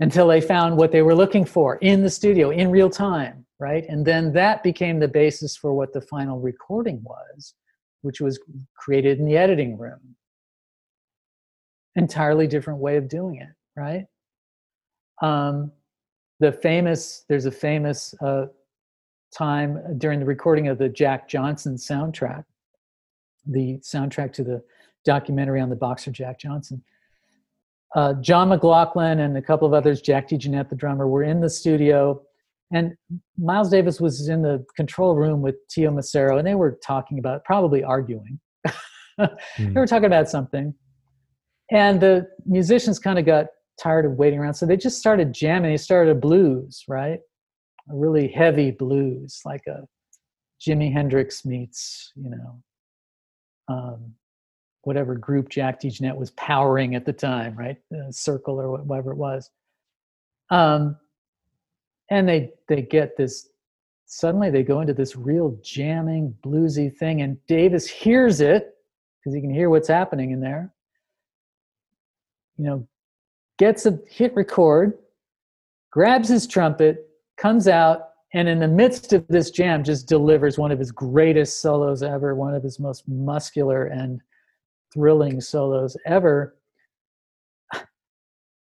[0.00, 3.84] until they found what they were looking for in the studio in real time right?
[3.88, 7.54] And then that became the basis for what the final recording was
[8.02, 8.38] which was
[8.76, 10.14] created in the editing room.
[11.96, 14.06] Entirely different way of doing it right?
[15.20, 15.72] Um,
[16.40, 18.46] the famous there's a famous uh,
[19.36, 22.44] time during the recording of the jack johnson soundtrack
[23.46, 24.62] the soundtrack to the
[25.04, 26.82] documentary on the boxer Jack Johnson.
[27.96, 31.48] Uh, John McLaughlin and a couple of others, Jack DeJohnette, the drummer, were in the
[31.48, 32.20] studio,
[32.72, 32.94] and
[33.38, 37.44] Miles Davis was in the control room with Teo Macero, and they were talking about,
[37.44, 38.38] probably arguing.
[38.66, 39.36] mm.
[39.58, 40.74] They were talking about something,
[41.70, 43.46] and the musicians kind of got
[43.80, 45.70] tired of waiting around, so they just started jamming.
[45.70, 47.20] They started a blues, right?
[47.90, 49.86] A really heavy blues, like a
[50.60, 52.62] Jimi Hendrix meets, you know,
[53.68, 54.14] um,
[54.82, 57.76] whatever group Jack DeJohnette was powering at the time, right?
[58.10, 59.50] Circle or whatever it was.
[60.50, 60.96] Um,
[62.10, 63.50] and they they get this.
[64.06, 68.74] Suddenly, they go into this real jamming, bluesy thing, and Davis hears it
[69.20, 70.72] because he can hear what's happening in there.
[72.56, 72.88] You know,
[73.58, 74.96] gets a hit record,
[75.90, 77.07] grabs his trumpet,
[77.38, 81.62] comes out, and in the midst of this jam, just delivers one of his greatest
[81.62, 84.20] solos ever, one of his most muscular and
[84.92, 86.56] thrilling solos ever.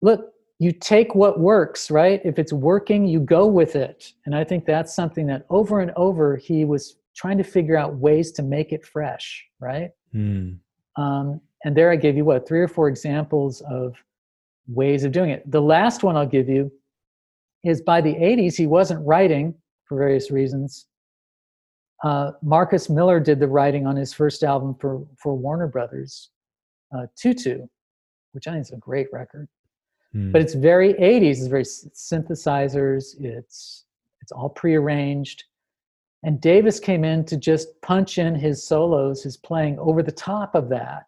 [0.01, 2.21] Look, you take what works, right?
[2.23, 4.13] If it's working, you go with it.
[4.25, 7.95] And I think that's something that over and over he was trying to figure out
[7.95, 9.91] ways to make it fresh, right?
[10.15, 10.57] Mm.
[10.95, 13.95] Um, and there I gave you what, three or four examples of
[14.67, 15.49] ways of doing it.
[15.51, 16.71] The last one I'll give you
[17.64, 19.53] is by the 80s, he wasn't writing
[19.86, 20.86] for various reasons.
[22.03, 26.30] Uh, Marcus Miller did the writing on his first album for, for Warner Brothers,
[26.95, 27.66] uh, Tutu,
[28.34, 29.47] which I think is a great record.
[30.16, 30.32] Mm.
[30.32, 33.86] But it's very 80s, it's very synthesizers, it's,
[34.22, 35.43] it's all prearranged.
[36.24, 40.55] And Davis came in to just punch in his solos, his playing over the top
[40.55, 41.05] of that,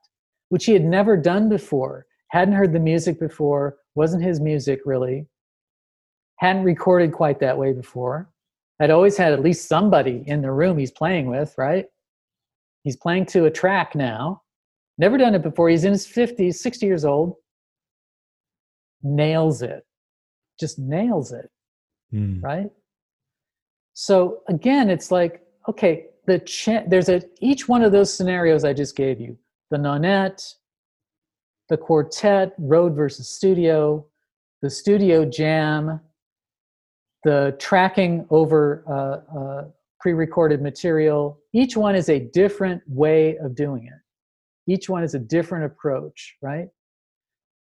[0.50, 2.06] which he had never done before.
[2.30, 5.26] Hadn't heard the music before, wasn't his music really.
[6.40, 8.30] Hadn't recorded quite that way before.
[8.80, 11.86] Had always had at least somebody in the room he's playing with, right?
[12.84, 14.42] He's playing to a track now.
[14.98, 15.70] Never done it before.
[15.70, 17.36] He's in his 50s, 60 years old.
[19.04, 19.86] Nails it.
[20.60, 21.50] Just nails it.
[22.14, 22.42] Mm.
[22.42, 22.70] Right?
[23.94, 28.72] So again, it's like, okay, the cha- there's a each one of those scenarios I
[28.72, 29.38] just gave you.
[29.72, 30.56] The nonette,
[31.68, 34.06] the quartet, road versus studio,
[34.62, 36.00] the studio jam,
[37.24, 39.66] the tracking over uh, uh,
[40.00, 41.40] pre-recorded material.
[41.54, 44.72] Each one is a different way of doing it.
[44.72, 46.68] Each one is a different approach, right?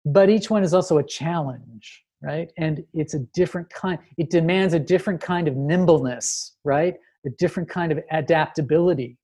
[0.05, 2.51] But each one is also a challenge right?
[2.58, 6.95] And it's a different kind, it demands a different kind of nimbleness, right?
[7.26, 9.18] A different kind of adaptability,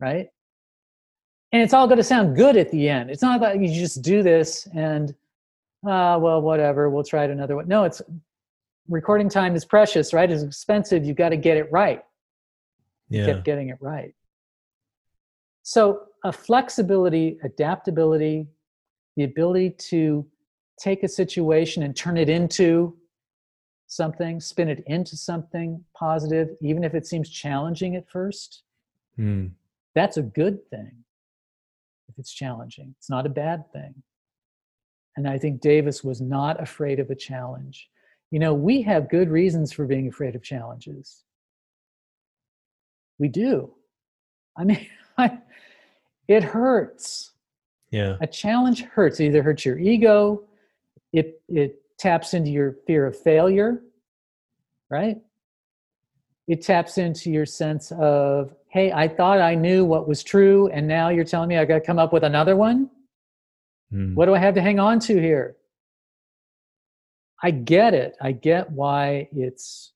[0.00, 0.28] right?
[1.52, 3.10] And it's all going to sound good at the end.
[3.10, 5.10] It's not like you just do this and,
[5.86, 7.64] uh, well, whatever, we'll try it another way.
[7.66, 8.00] No, it's
[8.88, 10.30] recording time is precious, right?
[10.30, 11.04] It's expensive.
[11.04, 12.02] You've got to get it right.
[13.08, 13.26] Yeah.
[13.26, 14.14] Get getting it right.
[15.62, 18.46] So, a flexibility, adaptability,
[19.16, 20.26] the ability to
[20.78, 22.96] take a situation and turn it into
[23.86, 28.62] something, spin it into something positive, even if it seems challenging at first,
[29.18, 29.50] mm.
[29.94, 31.04] that's a good thing.
[32.08, 33.94] If it's challenging, it's not a bad thing.
[35.16, 37.88] And I think Davis was not afraid of a challenge.
[38.32, 41.22] You know, we have good reasons for being afraid of challenges.
[43.20, 43.72] We do.
[44.56, 44.88] I mean,
[46.26, 47.30] it hurts.
[47.92, 48.16] Yeah.
[48.20, 49.20] A challenge hurts.
[49.20, 50.42] It either hurts your ego,
[51.12, 53.82] it it taps into your fear of failure
[54.90, 55.18] right
[56.48, 60.86] it taps into your sense of hey i thought i knew what was true and
[60.86, 62.90] now you're telling me i got to come up with another one
[63.92, 64.14] mm.
[64.14, 65.56] what do i have to hang on to here
[67.42, 68.16] i get it.
[68.20, 69.92] I get why it's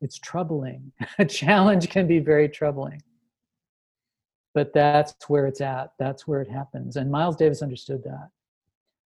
[0.00, 0.92] it's troubling.
[1.18, 3.02] A challenge can be very troubling.
[4.54, 5.92] But that's where it's at.
[5.98, 6.96] That's where it happens.
[6.96, 8.30] And miles davis understood that.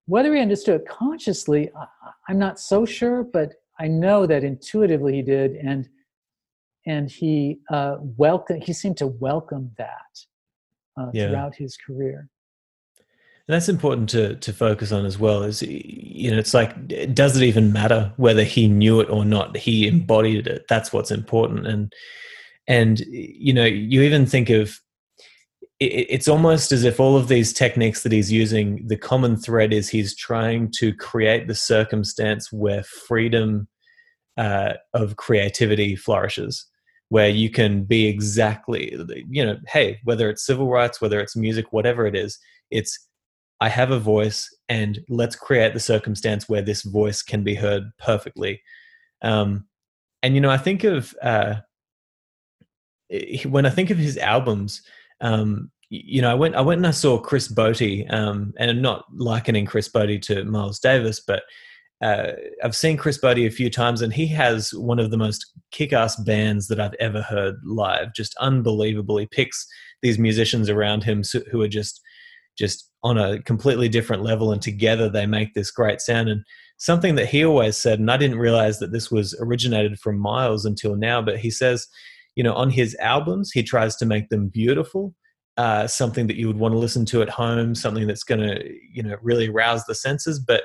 [0.07, 1.71] Whether he understood it consciously,
[2.29, 5.89] I'm not so sure, but I know that intuitively he did, and
[6.87, 10.25] and he uh, welcome he seemed to welcome that
[10.99, 11.29] uh, yeah.
[11.29, 12.29] throughout his career.
[13.51, 15.43] And that's important to to focus on as well.
[15.43, 16.73] Is you know, it's like,
[17.13, 19.57] does it even matter whether he knew it or not?
[19.57, 20.67] He embodied it.
[20.69, 21.67] That's what's important.
[21.67, 21.93] And
[22.69, 24.79] and you know, you even think of
[25.81, 29.89] it's almost as if all of these techniques that he's using, the common thread is
[29.89, 33.67] he's trying to create the circumstance where freedom
[34.37, 36.67] uh, of creativity flourishes,
[37.09, 38.97] where you can be exactly,
[39.29, 42.39] you know, hey, whether it's civil rights, whether it's music, whatever it is,
[42.71, 43.10] it's
[43.61, 47.85] I have a voice and let's create the circumstance where this voice can be heard
[47.99, 48.63] perfectly.
[49.23, 49.67] Um,
[50.23, 51.57] and, you know, I think of, uh,
[53.45, 54.83] when I think of his albums,
[55.21, 58.81] um, you know, I went I went and I saw Chris Botti, um, and I'm
[58.81, 61.43] not likening Chris Botti to Miles Davis, but
[62.01, 62.33] uh,
[62.63, 66.17] I've seen Chris Botti a few times, and he has one of the most kick-ass
[66.23, 68.15] bands that I've ever heard live.
[68.15, 69.17] Just unbelievable.
[69.19, 69.67] He picks
[70.01, 72.01] these musicians around him who are just
[72.57, 76.29] just on a completely different level, and together they make this great sound.
[76.29, 76.45] And
[76.77, 80.65] something that he always said, and I didn't realize that this was originated from Miles
[80.65, 81.87] until now, but he says
[82.37, 85.15] you know, on his albums, he tries to make them beautiful,
[85.57, 88.65] uh, something that you would want to listen to at home, something that's going to,
[88.93, 90.39] you know, really rouse the senses.
[90.39, 90.63] But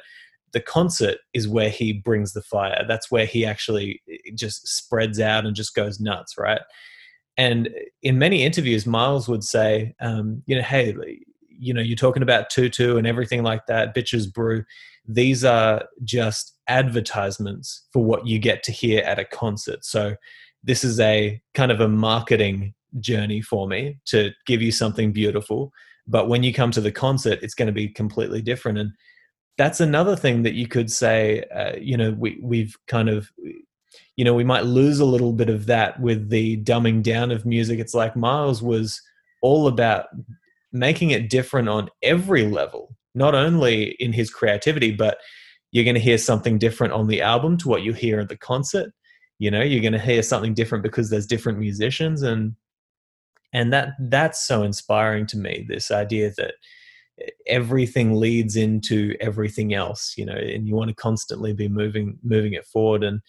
[0.54, 2.86] the concert is where he brings the fire.
[2.88, 4.02] That's where he actually
[4.36, 6.62] just spreads out and just goes nuts, right?
[7.38, 7.70] And
[8.02, 10.96] in many interviews, Miles would say, um, you know, hey,
[11.60, 14.64] you know, you're talking about tutu and everything like that, bitches brew.
[15.08, 19.86] These are just advertisements for what you get to hear at a concert.
[19.86, 20.16] So
[20.64, 25.72] this is a kind of a marketing journey for me to give you something beautiful
[26.08, 28.92] but when you come to the concert it's going to be completely different and
[29.58, 33.30] that's another thing that you could say uh, you know we we've kind of
[34.16, 37.46] you know we might lose a little bit of that with the dumbing down of
[37.46, 39.02] music it's like miles was
[39.42, 40.08] all about
[40.76, 45.18] making it different on every level not only in his creativity but
[45.76, 48.38] you're going to hear something different on the album to what you hear at the
[48.38, 48.94] concert.
[49.40, 52.56] You know you're going to hear something different because there's different musicians and
[53.52, 56.54] and that that's so inspiring to me this idea that
[57.46, 62.54] everything leads into everything else you know and you want to constantly be moving moving
[62.54, 63.04] it forward.
[63.04, 63.20] And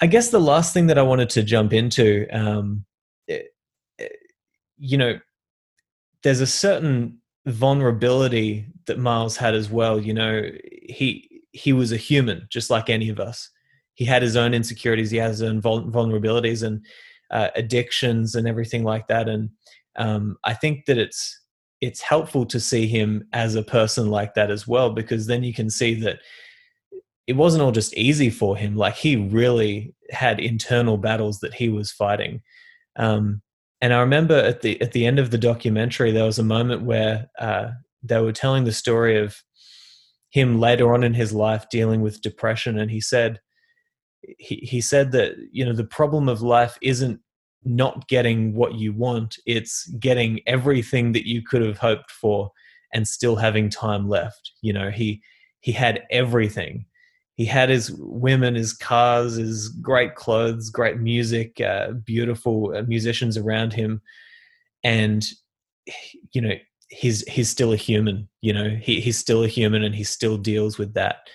[0.00, 2.84] i guess the last thing that i wanted to jump into um
[3.28, 3.42] eh,
[4.00, 4.08] eh,
[4.78, 5.20] you know
[6.22, 10.42] there's a certain vulnerability that miles had as well you know
[10.88, 13.48] he he was a human just like any of us.
[13.94, 16.84] He had his own insecurities he has his own vulnerabilities and
[17.30, 19.28] uh, addictions and everything like that.
[19.28, 19.50] And
[19.96, 21.40] um, i think that it's
[21.80, 25.52] it's helpful to see him as a person like that as well because then you
[25.52, 26.18] can see that
[27.26, 28.76] it wasn't all just easy for him.
[28.76, 32.40] Like he really had internal battles that he was fighting.
[32.96, 33.42] Um,
[33.80, 36.82] and i remember at the at the end of the documentary there was a moment
[36.82, 37.70] where uh,
[38.02, 39.42] they were telling the story of
[40.30, 43.40] him later on in his life dealing with depression and he said
[44.38, 47.20] he, he said that you know the problem of life isn't
[47.64, 52.50] not getting what you want it's getting everything that you could have hoped for
[52.92, 54.52] and still having time left.
[54.62, 55.22] You know he
[55.60, 56.86] he had everything
[57.36, 63.36] he had his women his cars his great clothes great music uh, beautiful uh, musicians
[63.36, 64.00] around him
[64.84, 65.28] and
[66.32, 66.54] you know
[66.88, 70.36] he's he's still a human you know he, he's still a human and he still
[70.36, 71.28] deals with that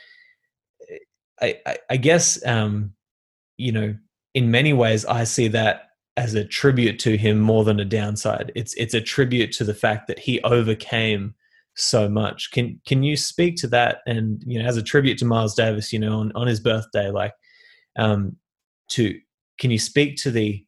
[1.41, 2.93] i i, I guess um
[3.57, 3.95] you know
[4.33, 8.51] in many ways i see that as a tribute to him more than a downside.
[8.55, 11.35] It's it's a tribute to the fact that he overcame
[11.75, 12.51] so much.
[12.51, 13.99] Can can you speak to that?
[14.05, 17.09] And you know, as a tribute to Miles Davis, you know, on on his birthday,
[17.09, 17.33] like,
[17.97, 18.35] um,
[18.89, 19.17] to
[19.59, 20.65] can you speak to the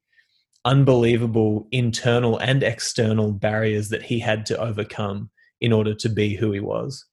[0.66, 5.30] unbelievable internal and external barriers that he had to overcome
[5.60, 7.06] in order to be who he was?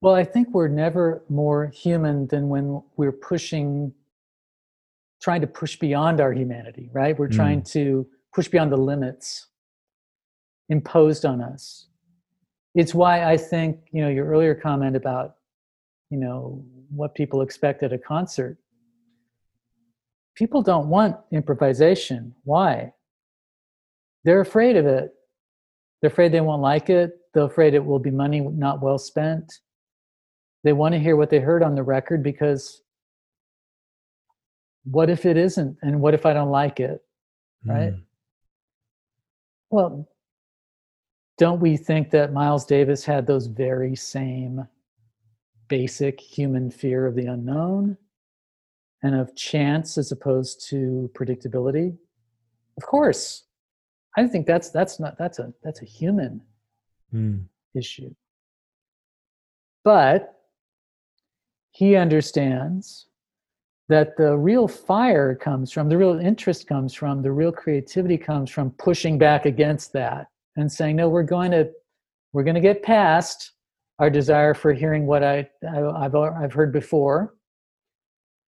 [0.00, 3.92] Well, I think we're never more human than when we're pushing
[5.20, 7.18] trying to push beyond our humanity, right?
[7.18, 7.34] We're mm.
[7.34, 9.46] trying to push beyond the limits
[10.68, 11.86] imposed on us.
[12.76, 15.34] It's why I think, you know, your earlier comment about,
[16.10, 18.56] you know, what people expect at a concert.
[20.36, 22.32] People don't want improvisation.
[22.44, 22.92] Why?
[24.24, 25.10] They're afraid of it.
[26.00, 27.18] They're afraid they won't like it.
[27.34, 29.52] They're afraid it will be money not well spent.
[30.62, 32.82] They want to hear what they heard on the record because
[34.90, 37.02] what if it isn't and what if i don't like it
[37.64, 38.02] right mm.
[39.70, 40.08] well
[41.38, 44.66] don't we think that miles davis had those very same
[45.68, 47.96] basic human fear of the unknown
[49.02, 51.96] and of chance as opposed to predictability?
[52.76, 53.44] Of course.
[54.16, 56.40] I think that's that's not that's a that's a human
[57.12, 57.44] mm.
[57.74, 58.14] issue.
[59.84, 60.34] But
[61.70, 63.06] he understands
[63.88, 68.50] that the real fire comes from, the real interest comes from, the real creativity comes
[68.50, 70.26] from pushing back against that
[70.56, 71.70] and saying, no, we're going to,
[72.32, 73.52] we're going to get past
[73.98, 77.34] our desire for hearing what I, I have I've heard before,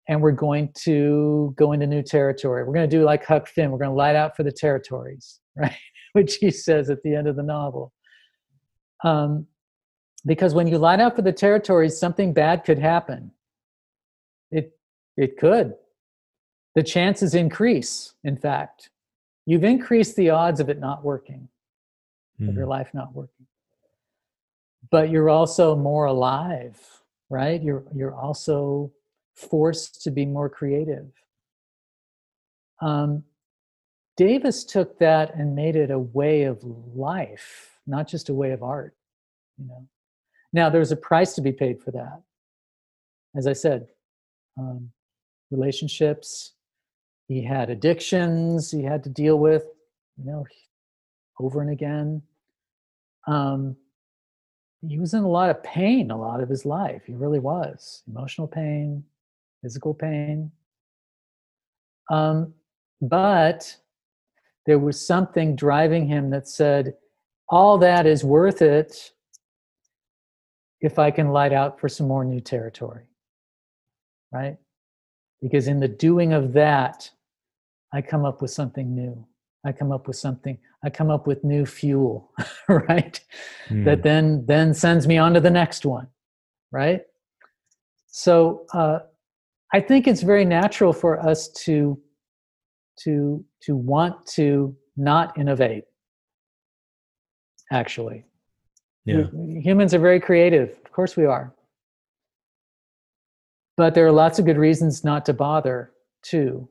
[0.09, 2.65] and we're going to go into new territory.
[2.65, 3.71] We're going to do like Huck Finn.
[3.71, 5.77] We're going to light out for the territories, right?
[6.13, 7.93] Which he says at the end of the novel.
[9.05, 9.47] Um,
[10.25, 13.33] because when you light out for the territories, something bad could happen.
[14.51, 14.79] It
[15.17, 15.75] it could.
[16.75, 18.91] The chances increase, in fact.
[19.45, 21.49] You've increased the odds of it not working,
[22.43, 22.49] mm.
[22.49, 22.71] of your hmm.
[22.71, 23.47] life not working.
[24.91, 26.79] But you're also more alive,
[27.31, 27.63] right?
[27.63, 28.93] You're you're also
[29.35, 31.07] forced to be more creative.
[32.81, 33.25] Um,
[34.17, 36.63] Davis took that and made it a way of
[36.95, 38.95] life, not just a way of art.
[39.59, 39.89] You know.
[40.53, 42.21] Now there's a price to be paid for that.
[43.35, 43.87] As I said,
[44.59, 44.91] um,
[45.51, 46.53] relationships.
[47.29, 49.65] He had addictions he had to deal with,
[50.19, 50.45] you know,
[51.39, 52.23] over and again.
[53.27, 53.77] Um,
[54.87, 57.03] he was in a lot of pain a lot of his life.
[57.07, 59.05] He really was emotional pain,
[59.63, 60.51] physical pain.
[62.11, 62.55] Um,
[63.01, 63.77] but
[64.67, 66.95] there was something driving him that said,
[67.49, 69.13] all that is worth it
[70.81, 73.05] if I can light out for some more new territory.
[74.33, 74.57] Right?
[75.43, 77.11] because in the doing of that
[77.93, 79.27] i come up with something new
[79.65, 82.33] i come up with something i come up with new fuel
[82.69, 83.21] right?
[83.69, 83.85] Mm.
[83.85, 86.07] that then then sends me on to the next one
[86.71, 87.03] right?
[88.07, 89.01] So uh,
[89.73, 92.01] i think it's very natural for us to
[93.05, 95.85] to to want to not innovate
[97.71, 98.25] actually.
[99.05, 99.25] Yeah.
[99.33, 101.55] humans are very creative of course we are.
[103.77, 106.69] But there are lots of good reasons not to bother too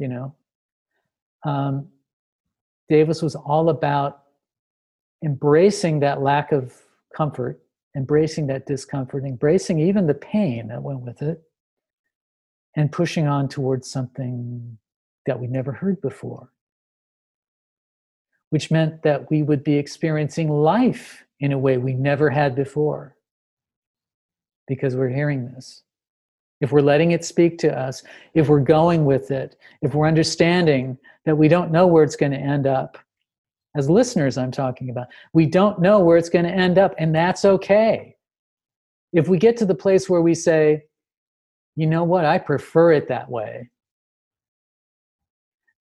[0.00, 0.34] you know?
[1.44, 1.88] Um,
[2.90, 4.24] davis was all about
[5.24, 6.74] embracing that lack of
[7.16, 7.62] comfort
[7.96, 11.42] embracing that discomfort embracing even the pain that went with it
[12.76, 14.76] and pushing on towards something
[15.24, 16.50] that we never heard before
[18.50, 23.16] which meant that we would be experiencing life in a way we never had before
[24.66, 25.82] because we're hearing this.
[26.60, 28.02] If we're letting it speak to us,
[28.34, 32.32] if we're going with it, if we're understanding that we don't know where it's going
[32.32, 32.98] to end up,
[33.76, 37.14] as listeners, I'm talking about, we don't know where it's going to end up, and
[37.14, 38.16] that's okay.
[39.12, 40.84] If we get to the place where we say,
[41.76, 43.70] you know what, I prefer it that way,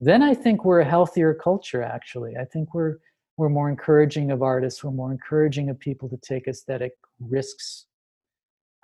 [0.01, 2.37] then I think we're a healthier culture, actually.
[2.37, 2.97] I think we're,
[3.37, 7.85] we're more encouraging of artists, we're more encouraging of people to take aesthetic risks.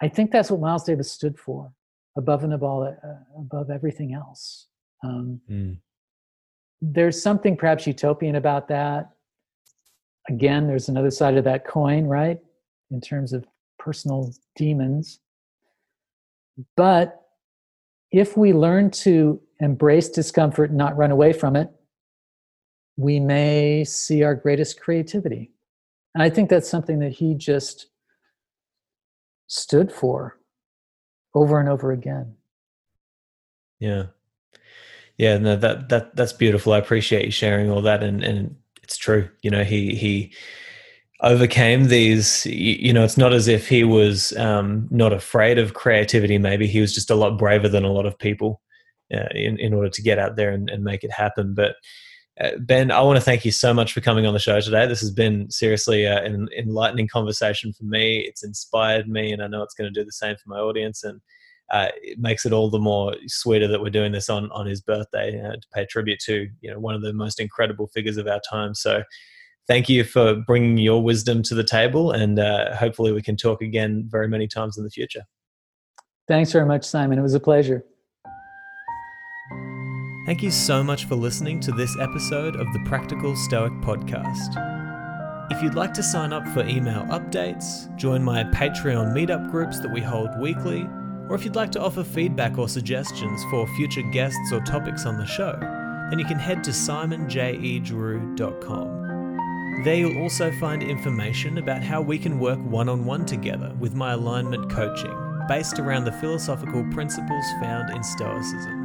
[0.02, 1.72] I think that's what Miles Davis stood for,
[2.18, 4.68] above and above, uh, above everything else.
[5.04, 5.78] Um, mm.
[6.94, 9.10] There's something perhaps utopian about that.
[10.30, 12.40] Again, there's another side of that coin, right?
[12.92, 13.46] In terms of
[13.80, 15.20] personal demons.
[16.78, 17.22] But
[18.12, 21.70] if we learn to embrace discomfort and not run away from it,
[22.98, 25.52] we may see our greatest creativity.
[26.14, 27.88] And I think that's something that he just
[29.48, 30.40] stood for
[31.34, 32.36] over and over again.
[33.80, 34.06] Yeah.
[35.18, 36.74] Yeah, no, that that that's beautiful.
[36.74, 39.30] I appreciate you sharing all that and and it's true.
[39.42, 40.34] You know, he he
[41.22, 46.38] overcame these you know it's not as if he was um, not afraid of creativity
[46.38, 48.62] maybe he was just a lot braver than a lot of people
[49.14, 51.76] uh, in, in order to get out there and, and make it happen but
[52.42, 54.86] uh, ben i want to thank you so much for coming on the show today
[54.86, 59.48] this has been seriously uh, an enlightening conversation for me it's inspired me and i
[59.48, 61.22] know it's going to do the same for my audience and
[61.72, 64.82] uh, it makes it all the more sweeter that we're doing this on on his
[64.82, 68.28] birthday uh, to pay tribute to you know one of the most incredible figures of
[68.28, 69.04] our time so
[69.68, 73.62] thank you for bringing your wisdom to the table, and uh, hopefully we can talk
[73.62, 75.22] again very many times in the future.
[76.28, 77.20] Thanks very much, Simon.
[77.20, 77.84] It was a pleasure.
[80.26, 84.62] Thank you so much for listening to this episode of the Practical Stoic Podcast.
[85.52, 89.92] If you'd like to sign up for email updates, join my Patreon meetup groups that
[89.92, 90.88] we hold weekly,
[91.30, 95.18] or if you'd like to offer feedback or suggestions for future guests or topics on
[95.18, 95.58] the show,
[96.10, 99.04] then you can head to simonjedrew.com.
[99.84, 103.94] There you'll also find information about how we can work one on one together with
[103.94, 105.14] my alignment coaching,
[105.48, 108.84] based around the philosophical principles found in Stoicism.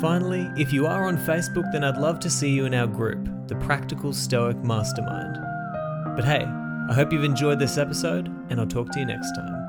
[0.00, 3.28] Finally, if you are on Facebook, then I'd love to see you in our group,
[3.48, 5.36] the Practical Stoic Mastermind.
[6.14, 6.44] But hey,
[6.88, 9.67] I hope you've enjoyed this episode, and I'll talk to you next time.